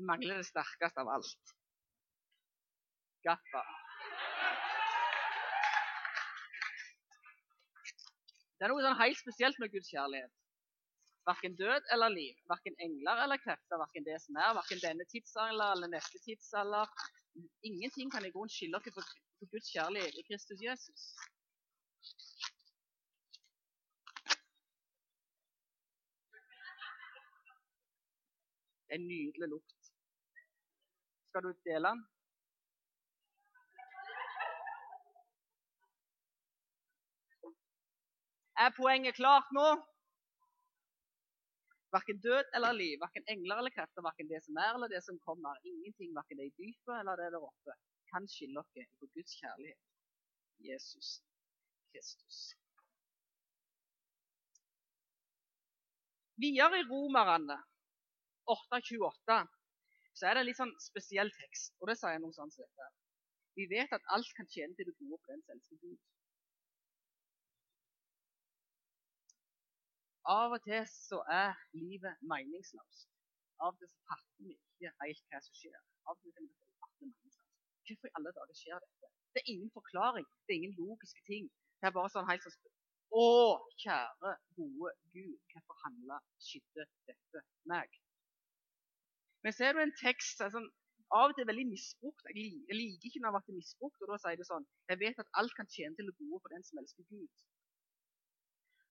Vi 0.00 0.08
mangler 0.08 0.40
det 0.40 0.48
sterkeste 0.48 1.04
av 1.04 1.12
alt. 1.14 1.52
Gaffa. 3.28 3.62
Det 8.58 8.66
er 8.66 8.74
noe 8.74 8.82
sånn 8.82 8.98
helt 9.04 9.22
spesielt 9.22 9.62
med 9.62 9.70
Guds 9.76 9.94
kjærlighet. 9.94 10.34
Verken 11.30 11.54
død 11.62 11.86
eller 11.94 12.16
liv, 12.18 12.34
verken 12.50 12.82
engler 12.82 13.22
eller 13.28 13.38
krefter, 13.46 13.78
verken 13.78 14.10
det 14.10 14.18
som 14.26 14.42
er, 14.42 14.58
verken 14.58 14.82
denne 14.82 15.06
tidsalder 15.14 15.76
eller 15.76 15.94
neste 15.94 16.18
tidsalder. 16.26 16.90
Ingenting 17.62 18.10
kan 18.10 18.24
i 18.24 18.30
grunnen 18.30 18.52
skille 18.52 18.76
oss 18.76 18.94
fra 18.94 19.04
Guds 19.52 19.72
kjærlighet 19.72 20.14
i 20.18 20.26
Kristus 20.28 20.62
Jesus. 20.68 21.02
Det 28.88 28.94
er 28.94 29.00
en 29.00 29.08
nydelig 29.08 29.48
lukt. 29.48 29.90
Skal 31.28 31.42
du 31.42 31.52
dele 31.68 31.88
den? 31.88 32.06
Er 38.64 38.70
poenget 38.76 39.14
klart 39.14 39.52
nå? 39.52 39.68
Verken 41.96 42.18
død 42.20 42.50
eller 42.56 42.72
liv, 42.76 42.96
verken 43.00 43.24
engler 43.32 43.60
eller 43.60 43.72
krefter, 43.72 44.04
verken 44.04 44.28
det 44.28 44.42
som 44.44 44.58
er 44.60 44.74
eller 44.76 44.90
det 44.92 45.00
som 45.04 45.20
kommer. 45.24 45.60
Ingenting, 45.70 46.10
verken 46.16 46.40
det 46.40 46.50
i 46.50 46.56
dypet 46.60 46.94
eller 47.00 47.20
det 47.20 47.30
der 47.34 47.46
oppe 47.48 47.76
kan 48.12 48.28
skille 48.28 48.60
oss 48.60 48.72
fra 48.74 49.08
Guds 49.14 49.36
kjærlighet. 49.40 49.84
Jesus 50.68 51.08
Kristus. 51.92 52.38
Videre 56.38 56.80
i 56.80 56.86
Romerne 56.90 57.56
8,28 58.52 59.38
så 60.18 60.26
er 60.26 60.34
det 60.34 60.42
en 60.42 60.48
litt 60.48 60.58
sånn 60.58 60.76
spesiell 60.82 61.30
tekst. 61.40 61.74
og 61.80 61.90
det 61.90 61.98
sier 61.98 62.20
noe 62.22 62.34
sånn 62.34 62.52
som 62.54 62.64
dette. 62.64 62.88
Vi 63.58 63.66
vet 63.70 63.92
at 63.94 64.12
alt 64.14 64.30
kan 64.36 64.48
tjene 64.50 64.74
til 64.78 64.88
det 64.88 64.96
gode 65.00 65.18
for 65.22 65.32
den 65.32 65.42
som 65.46 65.58
elsker. 65.58 66.17
Av 70.28 70.52
og 70.52 70.60
til 70.64 70.82
så 70.92 71.18
er 71.32 71.54
livet 71.72 72.24
meningsløst. 72.30 73.06
Av 73.64 73.70
og 73.72 73.78
til 73.80 73.88
så 73.88 74.00
fatter 74.10 74.42
vi 74.44 74.50
ikke 74.54 74.90
helt 75.00 75.22
hva 75.32 75.38
som 75.44 75.54
skjer. 75.56 75.78
Av 76.04 76.12
og 76.12 76.18
til 76.20 76.34
kan 76.36 76.48
vi 76.48 76.74
fatte 76.82 77.06
meningsløst. 77.06 77.46
Hvorfor 77.88 78.10
i 78.10 78.16
alle 78.18 78.32
dager 78.36 78.58
skjer 78.58 78.82
dette? 78.84 79.08
Det 79.32 79.40
er 79.42 79.52
ingen 79.54 79.70
forklaring. 79.78 80.26
Det 80.44 80.52
er 80.52 80.60
ingen 80.60 80.76
logiske 80.82 81.24
ting. 81.30 81.48
Det 81.80 81.88
er 81.88 81.94
bare 81.96 82.12
sånn 82.12 82.28
helt 82.28 82.44
sånn 82.44 82.76
Å, 83.18 83.24
kjære, 83.80 84.34
gode 84.58 84.90
Gud, 85.14 85.38
hvorfor 85.54 85.78
handler 85.86 86.20
skjedde 86.44 86.84
dette 87.08 87.42
meg? 87.72 87.94
Men 89.46 89.56
så 89.56 89.64
er 89.64 89.78
det 89.78 89.86
en 89.86 89.96
tekst 90.02 90.42
som 90.42 90.52
sånn, 90.58 90.68
av 91.16 91.30
og 91.30 91.38
til 91.38 91.48
veldig 91.48 91.64
misbrukt. 91.70 92.26
Jeg 92.36 92.76
liker 92.76 93.08
ikke 93.08 93.24
når 93.24 93.38
det 93.38 93.44
blir 93.46 93.60
misbrukt. 93.62 94.02
og 94.04 94.12
Da 94.12 94.20
sier 94.20 94.36
det 94.36 94.50
sånn 94.50 94.68
Jeg 94.92 95.00
vet 95.00 95.24
at 95.24 95.32
alt 95.40 95.56
kan 95.56 95.72
tjene 95.72 95.96
til 95.96 96.10
det 96.10 96.18
gode 96.20 96.42
for 96.44 96.52
den 96.52 96.68
som 96.68 96.84
elsker 96.84 97.08
Gud. 97.08 97.44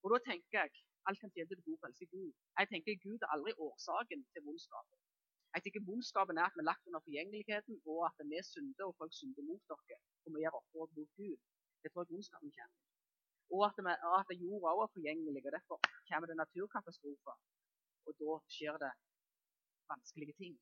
Og 0.02 0.16
da 0.16 0.24
tenker 0.26 0.64
jeg 0.64 0.74
alt 1.08 1.20
kan 1.22 1.32
tjene 1.34 1.48
til 1.50 1.58
det 1.60 1.68
gode 1.70 1.82
frelse 1.84 2.06
Gud. 2.14 2.32
Jeg 2.60 2.66
tenker 2.72 3.04
Gud 3.06 3.20
er 3.24 3.34
aldri 3.36 3.52
årsaken 3.68 4.20
til 4.34 4.42
vondskapen. 4.48 4.98
Jeg 5.54 5.64
tenker 5.64 5.88
Vondskapen 5.90 6.38
er 6.38 6.46
at 6.50 6.56
vi 6.58 6.62
er 6.64 6.70
lagt 6.72 6.88
under 6.90 7.02
forgjengeligheten, 7.08 7.76
og 7.92 8.00
at 8.10 8.18
vi 8.32 8.40
synder 8.54 8.86
og 8.90 8.96
folk 9.00 9.14
synder 9.20 9.44
mot 9.50 9.64
dere. 9.72 9.98
Og 10.26 10.30
vi 10.34 10.44
gjør 10.44 10.60
opprør 10.60 10.88
mot 10.98 11.12
Gud. 11.20 11.38
Det 11.82 11.88
tror 11.92 12.04
jeg 12.04 12.12
vondskapen 12.14 12.52
kommer. 12.58 12.78
Og 13.56 13.62
at, 13.68 13.76
at 14.22 14.40
jorda 14.44 14.68
også 14.72 14.86
er 14.88 14.94
forgjengelig, 14.96 15.42
og 15.48 15.52
derfor 15.58 15.78
kommer 16.10 16.28
det 16.30 16.38
naturkatastrofer. 16.44 17.36
Og 18.08 18.12
da 18.22 18.32
skjer 18.56 18.76
det 18.84 18.94
vanskelige 19.92 20.36
ting. 20.42 20.56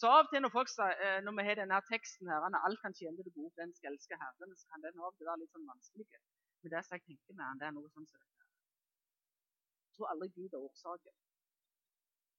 Så 0.00 0.04
av 0.10 0.24
og 0.24 0.30
til 0.30 0.42
når, 0.42 0.52
folk, 0.58 0.70
sier, 0.76 1.20
når 1.24 1.34
vi 1.38 1.42
har 1.48 1.56
denne 1.60 1.78
teksten 1.92 2.30
her, 2.30 2.46
at 2.46 2.56
alt 2.66 2.80
kan 2.84 2.96
tjene 2.98 3.24
det 3.26 3.34
gode, 3.38 3.54
den 3.60 3.74
skal 3.78 3.94
elske 3.94 4.18
Herren, 4.22 4.56
så 4.58 4.64
kan 4.70 4.82
den 4.84 4.98
av 5.00 5.10
og 5.12 5.16
til 5.18 5.28
være 5.30 5.40
litt 5.42 5.54
sånn 5.54 5.70
vanskelig. 5.72 6.06
Men 6.62 6.72
det 6.74 6.80
som 6.84 6.96
jeg 6.96 7.04
tenker 7.08 7.36
med 7.38 7.60
det 7.60 7.68
er 7.68 7.76
noe 7.76 7.92
sånn 7.94 8.08
som 8.10 8.22
tror 9.94 10.10
aldri 10.12 10.28
Gud 10.36 10.52
er 10.52 10.66
årsaken. 10.68 11.16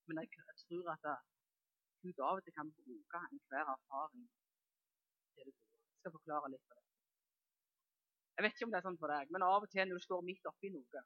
Men 0.08 0.22
jeg, 0.22 0.30
jeg 0.38 0.58
tror 0.63 0.91
at 0.94 1.06
det, 1.08 1.18
Gud 2.04 2.20
av 2.30 2.39
og 2.39 2.44
til 2.46 2.54
kan 2.58 2.72
bruke 2.80 3.22
enhver 3.32 3.70
erfaring 3.76 4.26
til 5.36 5.48
det 5.48 5.54
gode. 5.54 5.78
Jeg 5.91 6.02
skal 6.02 6.15
forklare 6.18 6.52
litt 6.54 6.65
på 6.70 6.78
det. 6.78 6.84
Jeg 8.36 8.44
vet 8.44 8.58
ikke 8.58 8.68
om 8.68 8.74
det 8.74 8.80
er 8.80 8.88
sånn 8.88 9.00
for 9.02 9.13
deg, 9.15 9.32
men 9.34 9.46
av 9.48 9.63
og 9.63 9.72
til 9.72 9.88
når 9.88 10.02
du 10.02 10.06
står 10.06 10.26
midt 10.28 10.50
oppi 10.52 10.70
noe, 10.74 11.04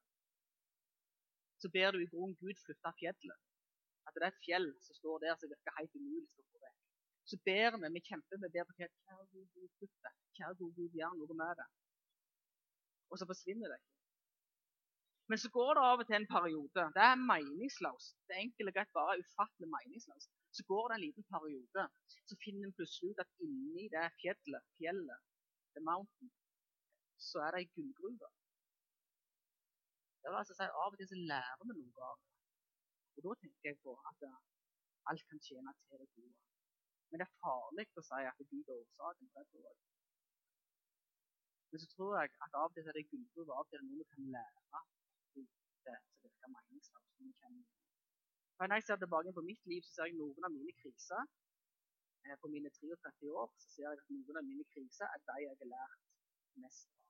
så 1.61 1.69
ber 1.75 1.93
du 1.93 2.01
i 2.01 2.09
grunnen 2.11 2.35
Gud 2.41 2.57
flytte 2.65 2.91
fjellet. 2.99 3.45
At 4.07 4.15
det 4.17 4.25
er 4.25 4.33
et 4.33 4.43
fjell 4.45 4.67
som 4.81 4.97
står 4.97 5.21
der 5.23 5.35
som 5.37 5.51
virker 5.51 5.75
helt 5.77 5.95
umulig 5.99 6.41
å 6.41 6.45
få 6.49 6.61
vekk. 6.63 6.77
Så 7.29 7.37
ber 7.45 7.77
vi, 7.77 7.91
vi 7.95 8.01
kjemper, 8.07 8.41
vi 8.41 8.49
ber 8.55 8.65
på 8.65 8.77
kjære 8.79 9.25
Gud, 9.33 9.47
Gud, 9.53 9.69
flytt 9.77 9.97
det. 10.07 10.13
Kjære 10.39 10.55
Gud, 10.61 10.71
Gud, 10.79 10.95
gjør 10.97 11.17
noe 11.19 11.37
med 11.43 11.61
det. 11.61 11.67
Og 13.13 13.21
så 13.21 13.27
forsvinner 13.29 13.69
det 13.69 13.77
ikke. 13.81 13.98
Men 15.29 15.37
så 15.43 15.49
går 15.57 15.71
det 15.77 15.81
av 15.89 16.01
og 16.01 16.07
til 16.09 16.17
en 16.17 16.31
periode. 16.35 16.83
Det 16.97 17.03
er 17.05 17.25
meningsløst. 17.31 18.15
Det 18.25 18.33
er 18.35 18.45
enkelt 18.45 18.71
og 18.71 18.75
greit 18.77 18.95
bare 18.97 19.19
ufattelig 19.23 19.67
meningsløst. 19.75 20.31
Så 20.57 20.61
går 20.71 20.85
det 20.89 20.95
en 20.95 21.05
liten 21.05 21.25
periode, 21.33 21.83
så 22.29 22.37
finner 22.43 22.65
en 22.67 22.77
plutselig 22.77 23.11
ut 23.11 23.21
at 23.23 23.31
inni 23.45 23.85
det 23.95 24.05
fjellet, 24.21 24.63
fjellet, 24.77 25.21
the 25.75 25.81
mountain, 25.89 26.31
så 27.29 27.43
er 27.45 27.51
det 27.51 27.61
ei 27.61 27.69
gullgruve. 27.75 28.29
Det 30.21 30.27
vil 30.31 30.39
altså 30.41 30.55
si 30.57 30.67
Av 30.83 30.91
og 30.93 30.97
til 30.99 31.09
så 31.11 31.19
lærer 31.31 31.61
vi 31.61 31.77
noe 31.77 32.09
av 32.09 32.17
det. 32.23 32.29
Og 33.15 33.21
Da 33.25 33.35
tenker 33.43 33.69
jeg 33.69 33.77
på 33.85 33.93
at 34.09 34.25
alt 35.11 35.25
kan 35.29 35.45
tjene 35.47 35.73
til 35.77 36.01
det 36.01 36.09
gode. 36.15 36.37
Men 37.09 37.21
det 37.21 37.27
er 37.27 37.39
farlig 37.43 37.85
å 38.01 38.07
si 38.09 38.21
at 38.31 38.41
Gud 38.51 38.65
er 38.73 38.81
årsaken 38.81 39.29
til 39.35 39.65
det. 39.67 39.75
Men 41.69 41.81
så 41.81 41.87
tror 41.93 42.15
jeg 42.17 42.33
at 42.45 42.57
av 42.63 42.69
og 42.69 42.73
til 42.73 42.89
er 42.89 42.97
det 42.97 43.09
gullgruve, 43.11 43.53
av 43.53 43.61
og 43.63 43.69
til 43.69 43.77
er 43.77 43.85
det 43.85 43.91
noe 43.91 44.01
vi 44.01 44.09
kan 44.15 44.33
lære 44.37 44.87
det 45.35 45.97
virker 46.23 46.49
meningsløst. 46.55 47.09
Når 48.59 48.73
jeg 48.73 48.83
ser 48.83 48.97
tilbake 48.99 49.31
på 49.37 49.41
mitt 49.49 49.63
liv, 49.71 49.81
så 49.83 49.91
ser 49.93 50.05
jeg 50.07 50.19
noen 50.21 50.47
av 50.47 50.51
mine 50.57 50.73
kriser. 50.81 51.21
Eh, 52.25 52.37
på 52.41 52.47
mine 52.53 52.69
33 52.69 53.31
år 53.41 53.49
så 53.61 53.67
ser 53.73 53.85
jeg 53.85 53.97
at 53.97 54.09
noen 54.15 54.39
av 54.41 54.45
mine 54.51 54.65
kriser 54.73 55.05
er 55.13 55.19
de 55.27 55.35
jeg 55.43 55.55
har 55.61 55.69
lært 55.73 56.01
mest 56.63 56.89
av. 56.95 57.05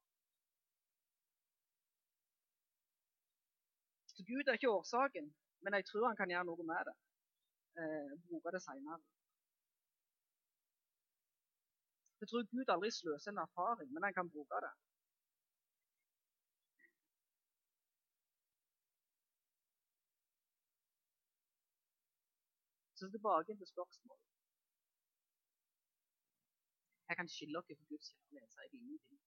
Så 4.14 4.26
Gud 4.32 4.46
er 4.46 4.60
ikke 4.60 4.76
årsaken, 4.80 5.32
men 5.64 5.74
jeg 5.78 5.86
tror 5.90 6.08
han 6.10 6.20
kan 6.20 6.32
gjøre 6.34 6.50
noe 6.50 6.68
med 6.72 6.82
det. 6.90 6.98
Eh, 7.82 8.14
bruke 8.28 8.54
det 8.56 8.62
senere. 8.68 9.02
Jeg 12.22 12.28
tror 12.30 12.50
Gud 12.54 12.68
aldri 12.74 12.92
sløser 12.92 13.32
en 13.32 13.44
erfaring, 13.48 13.90
men 13.94 14.04
han 14.04 14.14
kan 14.18 14.30
bruke 14.34 14.58
det. 14.66 14.74
Så 23.00 23.08
tilbake 23.16 23.52
til 23.60 23.68
spørsmålet. 23.76 24.28
Jeg 27.10 27.16
kan 27.20 27.30
skille 27.36 27.54
dere 27.56 27.78
for 27.80 27.88
Guds 27.92 28.08
kjærlighet, 28.14 28.52
sier 28.54 28.64
jeg 28.66 28.74
ingenting. 28.80 29.22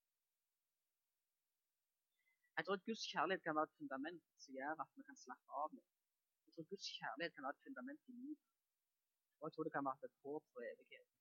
Jeg 2.57 2.63
tror 2.65 2.77
at 2.79 2.87
Guds 2.89 3.05
kjærlighet 3.13 3.43
kan 3.45 3.57
være 3.59 3.69
et 3.71 3.79
fundament 3.81 4.23
som 4.43 4.55
gjør 4.59 4.83
at 4.85 4.91
vi 4.97 5.03
kan 5.09 5.19
slappe 5.25 5.49
av 5.63 5.71
litt. 5.77 5.95
Jeg 6.45 6.51
tror 6.55 6.67
Guds 6.73 6.89
kjærlighet 6.99 7.35
kan 7.35 7.45
være 7.47 7.57
et 7.57 7.65
fundament 7.67 8.03
i 8.13 8.15
livet. 8.23 8.51
Og 9.39 9.43
jeg 9.47 9.53
tror 9.53 9.65
det 9.67 9.75
kan 9.77 9.89
være 9.89 10.09
et 10.09 10.19
håp 10.25 10.45
for 10.53 10.63
evigheten. 10.73 11.19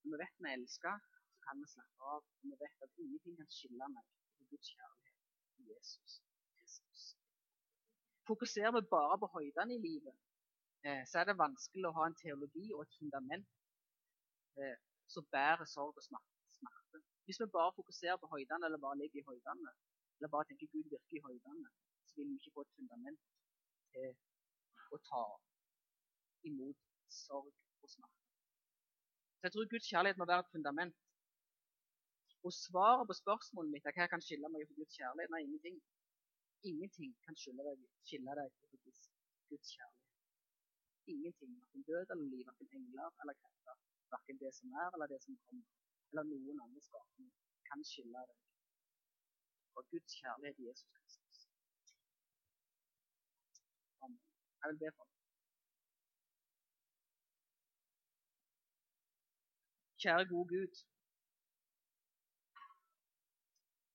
Når 0.00 0.08
vi 0.12 0.20
vet 0.22 0.36
vi 0.44 0.48
elsker, 0.58 0.94
så 1.30 1.36
kan 1.46 1.60
vi 1.62 1.66
slappe 1.74 2.00
av. 2.14 2.22
Og 2.38 2.46
vi 2.50 2.54
vet 2.62 2.86
at 2.86 3.02
ingenting 3.04 3.34
kan 3.40 3.50
skille 3.56 3.90
meg 3.96 4.06
fra 4.36 4.48
Guds 4.52 4.68
kjærlighet 4.76 5.18
i 5.60 5.62
Jesus. 5.72 6.12
Jesus. 6.60 7.00
Fokuserer 8.30 8.72
vi 8.76 8.82
bare 8.96 9.20
på 9.22 9.30
høydene 9.36 9.76
i 9.76 9.84
livet, 9.88 10.16
så 11.10 11.18
er 11.18 11.24
det 11.28 11.38
vanskelig 11.38 11.88
å 11.88 11.96
ha 11.96 12.04
en 12.06 12.16
teologi 12.22 12.68
og 12.74 12.84
et 12.84 12.98
fundament 13.00 13.46
eh, 14.62 14.76
som 15.14 15.26
bærer 15.34 15.66
sorg 15.66 15.96
og 15.98 16.04
smerte. 16.04 17.02
Hvis 17.26 17.40
vi 17.42 17.48
bare 17.56 17.74
fokuserer 17.76 18.16
på 18.20 18.30
høydene, 18.34 18.66
eller 18.66 18.80
bare 18.84 19.00
ligger 19.00 19.20
i 19.20 19.26
høydene, 19.30 19.72
eller 20.18 20.32
bare 20.34 20.48
tenker 20.48 20.70
Gud 20.74 20.86
virker 20.92 21.18
i 21.18 21.24
høydene, 21.26 21.72
så 22.06 22.20
vil 22.20 22.30
vi 22.30 22.38
ikke 22.38 22.54
få 22.54 22.64
et 22.64 22.76
fundament 22.78 23.20
til 23.92 24.94
å 24.94 25.00
ta 25.10 25.24
imot 26.50 26.88
sorg 27.18 27.52
og 27.82 27.92
smerte. 27.96 28.24
Så 29.38 29.46
jeg 29.46 29.54
tror 29.54 29.70
Guds 29.74 29.90
kjærlighet 29.90 30.22
må 30.22 30.30
være 30.30 30.46
et 30.46 30.54
fundament. 30.54 30.96
Og 32.46 32.54
svaret 32.54 33.06
på 33.10 33.18
spørsmålet 33.18 33.74
mitt 33.74 33.86
er 33.86 33.94
hva 33.94 34.06
jeg 34.06 34.14
kan 34.14 34.24
skille 34.24 34.50
meg 34.54 34.66
fra 34.66 34.78
Guds 34.80 34.98
kjærlighet, 34.98 35.34
nei, 35.34 35.44
ingenting. 35.46 35.78
Ingenting 36.70 37.14
kan 37.26 37.38
skille 37.38 37.66
deg, 37.66 37.86
skille 38.06 38.40
deg 38.40 38.58
fra 38.58 38.84
Guds 38.86 39.72
kjærlighet 39.74 39.97
ingenting, 41.14 41.52
verken 41.60 41.82
død 41.90 42.12
eller 42.14 42.26
liv, 42.34 42.44
verken 42.50 42.68
engler 42.78 43.10
eller 43.20 43.34
krefter, 43.42 43.76
verken 44.14 44.40
det 44.42 44.52
som 44.58 44.68
er 44.82 44.88
eller 44.94 45.08
det 45.12 45.20
som 45.26 45.38
kommer, 45.46 45.68
eller 46.10 46.24
noen 46.32 46.64
andre 46.64 46.82
skapninger, 46.88 47.36
kan 47.68 47.84
skille 47.90 48.24
deg 48.30 48.38
fra 49.72 49.82
Guds 49.92 50.18
kjærlighet 50.20 50.58
i 50.62 50.66
Jesus 50.68 50.90
Kristus. 50.96 51.38
Amen. 54.04 54.20
Jeg 54.60 54.70
vil 54.70 54.80
be 54.84 54.90
for 54.96 55.04
deg. 55.10 55.16
Kjære 60.02 60.28
gode 60.32 60.48
Gud. 60.54 60.74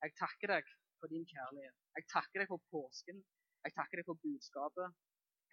Jeg 0.03 0.11
takker 0.23 0.47
deg 0.55 0.65
for 0.99 1.07
din 1.13 1.25
kjærlighet. 1.33 1.77
Jeg 1.97 2.03
takker 2.15 2.41
deg 2.41 2.49
for 2.53 2.61
påsken. 2.75 3.17
Jeg 3.65 3.71
takker 3.77 3.99
deg 3.99 4.05
for 4.09 4.19
budskapet. 4.25 4.87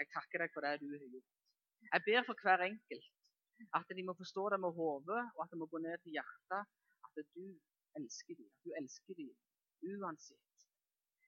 Jeg 0.01 0.09
takker 0.17 0.43
deg 0.43 0.51
for 0.55 0.67
det 0.67 0.73
du 0.83 0.89
har 0.95 1.07
gjort. 1.15 1.40
Jeg 1.95 2.01
ber 2.09 2.23
for 2.29 2.37
hver 2.43 2.61
enkelt 2.71 3.07
at 3.79 3.97
de 3.97 4.03
må 4.09 4.13
forstå 4.23 4.43
det 4.53 4.61
med 4.65 4.73
hodet, 4.79 5.23
og 5.37 5.41
at 5.45 5.51
det 5.51 5.59
må 5.61 5.67
gå 5.73 5.79
ned 5.87 5.97
til 6.03 6.13
hjertet 6.17 6.63
at 7.07 7.15
du 7.37 7.47
elsker 7.99 8.35
dem. 8.41 8.49
At 8.55 8.61
du 8.65 8.71
elsker 8.81 9.15
dem 9.21 9.31
uansett. 9.93 10.51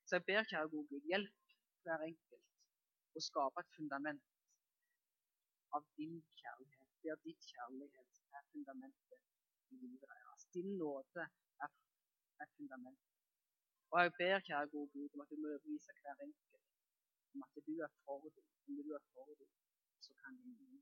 Så 0.07 0.12
jeg 0.17 0.25
ber, 0.29 0.43
kjære 0.51 0.69
gode 0.75 0.88
Gud, 0.91 1.03
hjelp 1.11 1.55
hver 1.85 2.05
enkelt 2.11 3.19
å 3.19 3.23
skape 3.29 3.65
et 3.65 3.75
fundament 3.77 4.25
av 5.77 5.87
din 6.01 6.19
kjærlighet. 6.41 6.91
Der 7.05 7.23
ditt 7.27 7.49
kjærlighet 7.53 8.21
er 8.38 8.45
fundamentet 8.53 9.23
i 9.73 9.81
livet 9.85 10.05
deres. 10.12 10.47
Din 10.57 10.77
nåde 10.83 11.25
er, 11.67 11.73
er 12.43 12.53
fundamentet. 12.57 13.11
Og 13.93 13.99
jeg 14.03 14.15
ber, 14.21 14.47
kjære 14.49 14.73
gode 14.75 14.93
Gud, 14.95 15.09
om 15.15 15.25
at 15.25 15.33
du 15.33 15.41
må 15.41 15.51
overbevise 15.51 15.99
hver 16.05 16.25
enkelt 16.29 16.69
om 17.35 17.45
at 17.49 17.67
du 17.67 17.75
er 17.87 17.93
for 18.05 18.31
dem. 18.37 18.49
Om 18.69 18.81
du 18.87 18.95
er 18.99 19.05
for 19.12 19.35
dem 19.41 19.51
så 20.07 20.12
kan 20.23 20.35
ingen 20.49 20.79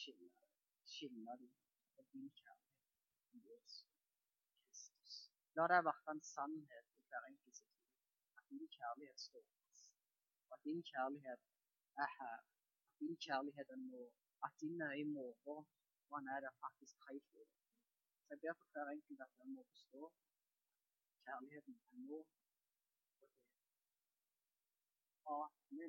skille, 0.00 0.30
skille 0.94 1.32
dem 1.40 1.52
fra 1.94 2.02
din 2.12 2.28
kjærlighet 2.40 2.90
i 3.36 3.38
Jesus 3.48 3.90
Kristus. 4.70 5.12
La 5.56 5.64
det 5.72 5.80
være 5.88 6.14
en 6.14 6.22
sannhet 6.34 6.86
i 7.00 7.02
hver 7.08 7.24
enkelt 7.30 7.56
sitt 7.60 7.76
liv 7.82 7.92
at 8.38 8.44
din 8.50 8.66
kjærlighet 8.76 9.20
står 9.28 9.44
fast, 9.56 9.86
og 10.48 10.52
at 10.56 10.64
din 10.68 10.82
kjærlighet 10.90 11.42
er 12.04 12.10
her, 12.18 12.38
at 12.88 12.94
din 13.00 13.16
kjærlighet 13.26 13.68
er 13.76 13.80
nå, 13.92 14.04
at 14.46 14.52
din 14.60 14.80
er 14.88 14.94
i 15.02 15.06
morgen, 15.16 15.66
og 16.08 16.18
han 16.18 16.26
er 16.34 16.40
der 16.44 16.54
faktisk 16.64 16.96
helt 17.08 17.28
i 17.40 17.44
Så 18.22 18.28
jeg 18.32 18.40
ber 18.42 18.54
for 18.60 18.68
hver 18.72 18.88
enkelt 18.96 19.20
at 19.26 19.32
den 19.38 19.50
må 19.56 19.62
forstå 19.72 20.02
kjærligheten 21.24 21.74
er 21.92 21.98
nå 22.08 22.20
og 22.20 23.20
det. 23.20 23.30
Amen. 25.26 25.80